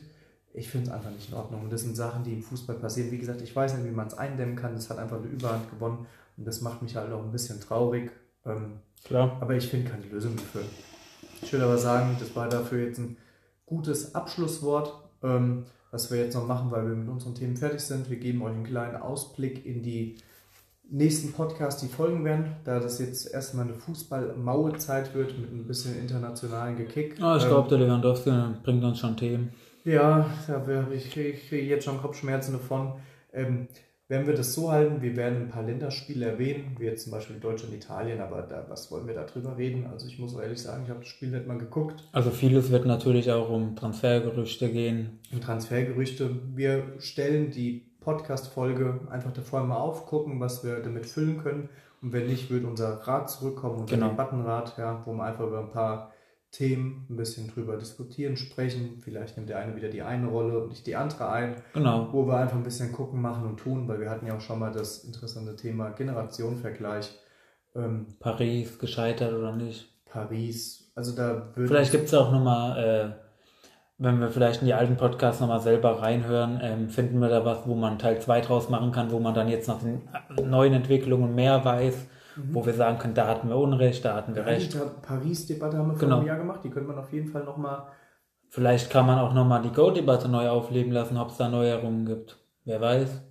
[0.54, 1.64] ich finde es einfach nicht in Ordnung.
[1.64, 3.12] Und das sind Sachen, die im Fußball passieren.
[3.12, 4.74] Wie gesagt, ich weiß nicht, wie man es eindämmen kann.
[4.74, 6.06] Das hat einfach eine Überhand gewonnen
[6.38, 8.12] und das macht mich halt auch ein bisschen traurig.
[8.46, 9.38] Ähm, Klar.
[9.42, 10.62] aber ich finde keine Lösung dafür.
[11.42, 13.18] Ich würde aber sagen, das war dafür jetzt ein
[13.66, 14.94] gutes Abschlusswort,
[15.24, 18.10] ähm, was wir jetzt noch machen, weil wir mit unseren Themen fertig sind.
[18.10, 20.18] Wir geben euch einen kleinen Ausblick in die
[20.92, 25.98] nächsten Podcasts, die folgen werden, da das jetzt erstmal eine Fußball-Maue-Zeit wird mit ein bisschen
[26.00, 27.22] internationalen Gekick.
[27.22, 28.32] Ah, ich Ähm, glaube, der Lewandowski
[28.64, 29.52] bringt uns schon Themen.
[29.90, 30.30] Ja,
[30.94, 32.94] ich kriege krieg jetzt schon Kopfschmerzen davon.
[33.34, 33.68] Ähm,
[34.08, 37.36] werden wir das so halten, wir werden ein paar Länderspiele erwähnen, wie jetzt zum Beispiel
[37.40, 39.86] Deutschland, Italien, aber da, was wollen wir da drüber reden?
[39.86, 42.04] Also ich muss ehrlich sagen, ich habe das Spiel nicht mal geguckt.
[42.12, 45.20] Also vieles wird natürlich auch um Transfergerüchte gehen.
[45.32, 46.32] Um Transfergerüchte.
[46.56, 51.70] Wir stellen die Podcast-Folge einfach davor mal auf, gucken, was wir damit füllen können.
[52.02, 54.10] Und wenn nicht, wird unser Rad zurückkommen, unser Genau.
[54.10, 56.12] Debattenrad, ja, wo wir einfach über ein paar
[56.52, 59.00] Themen ein bisschen drüber diskutieren, sprechen.
[59.02, 62.10] Vielleicht nimmt der eine wieder die eine Rolle und nicht die andere ein Genau.
[62.12, 64.60] wo wir einfach ein bisschen gucken, machen und tun, weil wir hatten ja auch schon
[64.60, 67.12] mal das interessante Thema Generationenvergleich.
[67.76, 69.88] Ähm, Paris, gescheitert oder nicht.
[70.06, 73.12] Paris, also da würde Vielleicht gibt es auch nochmal, äh,
[74.00, 77.68] wenn wir vielleicht in die alten Podcasts nochmal selber reinhören, ähm, finden wir da was,
[77.68, 80.02] wo man Teil 2 draus machen kann, wo man dann jetzt nach den
[80.36, 82.08] äh, neuen Entwicklungen mehr weiß,
[82.52, 84.74] wo wir sagen können, da hatten wir Unrecht, da hatten wir recht.
[84.74, 86.18] die Paris-Debatte haben wir vor Genau.
[86.20, 87.88] einem Jahr gemacht, die könnte man auf jeden Fall nochmal.
[88.50, 92.38] Vielleicht kann man auch nochmal die Go-Debatte neu aufleben lassen, ob es da Neuerungen gibt.
[92.66, 93.22] Wer weiß.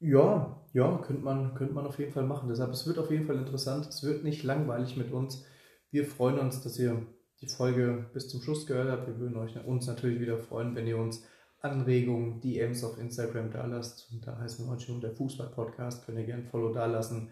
[0.00, 2.48] Ja, ja, könnte man, könnte man auf jeden Fall machen.
[2.48, 3.86] Deshalb, es wird auf jeden Fall interessant.
[3.86, 5.44] Es wird nicht langweilig mit uns.
[5.90, 7.02] Wir freuen uns, dass ihr
[7.42, 9.06] die Folge bis zum Schluss gehört habt.
[9.06, 11.24] Wir würden euch, uns natürlich wieder freuen, wenn ihr uns
[11.60, 14.10] Anregungen, DMs auf Instagram da lasst.
[14.12, 16.06] Und da heißen wir heute schon der Fußball-Podcast.
[16.06, 17.30] Könnt ihr gerne ein Follow da lassen.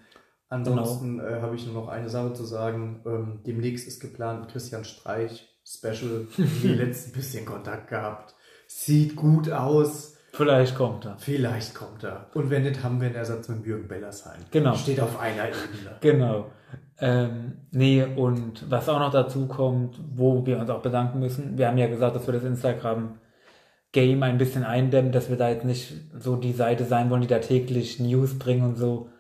[0.49, 3.03] Ansonsten äh, habe ich nur noch eine Sache zu sagen.
[3.05, 6.27] Ähm, demnächst ist geplant Christian Streich Special.
[6.37, 8.35] Die letzten bisschen Kontakt gehabt.
[8.67, 10.17] Sieht gut aus.
[10.33, 11.19] Vielleicht kommt er.
[11.19, 12.31] Vielleicht kommt er.
[12.35, 14.41] Und wenn nicht, haben wir einen Ersatz mit Jürgen Bellersheim.
[14.51, 14.75] Genau.
[14.75, 15.97] Steht auf einer Ebene.
[16.01, 16.51] Genau.
[17.01, 21.69] Ähm, nee, und was auch noch dazu kommt, wo wir uns auch bedanken müssen, wir
[21.69, 25.93] haben ja gesagt, dass wir das Instagram-Game ein bisschen eindämmen, dass wir da jetzt nicht
[26.19, 29.11] so die Seite sein wollen, die da täglich News bringen und so.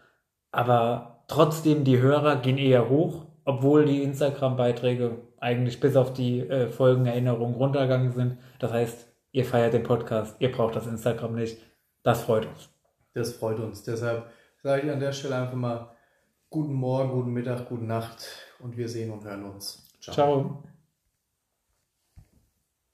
[0.50, 6.68] Aber trotzdem, die Hörer gehen eher hoch, obwohl die Instagram-Beiträge eigentlich bis auf die äh,
[6.68, 8.38] Folgenerinnerungen runtergegangen sind.
[8.58, 11.58] Das heißt, ihr feiert den Podcast, ihr braucht das Instagram nicht.
[12.02, 12.68] Das freut uns.
[13.14, 13.82] Das freut uns.
[13.84, 14.26] Deshalb
[14.62, 15.90] sage ich an der Stelle einfach mal
[16.50, 18.26] guten Morgen, guten Mittag, gute Nacht
[18.60, 19.88] und wir sehen und hören uns.
[20.00, 20.62] Ciao.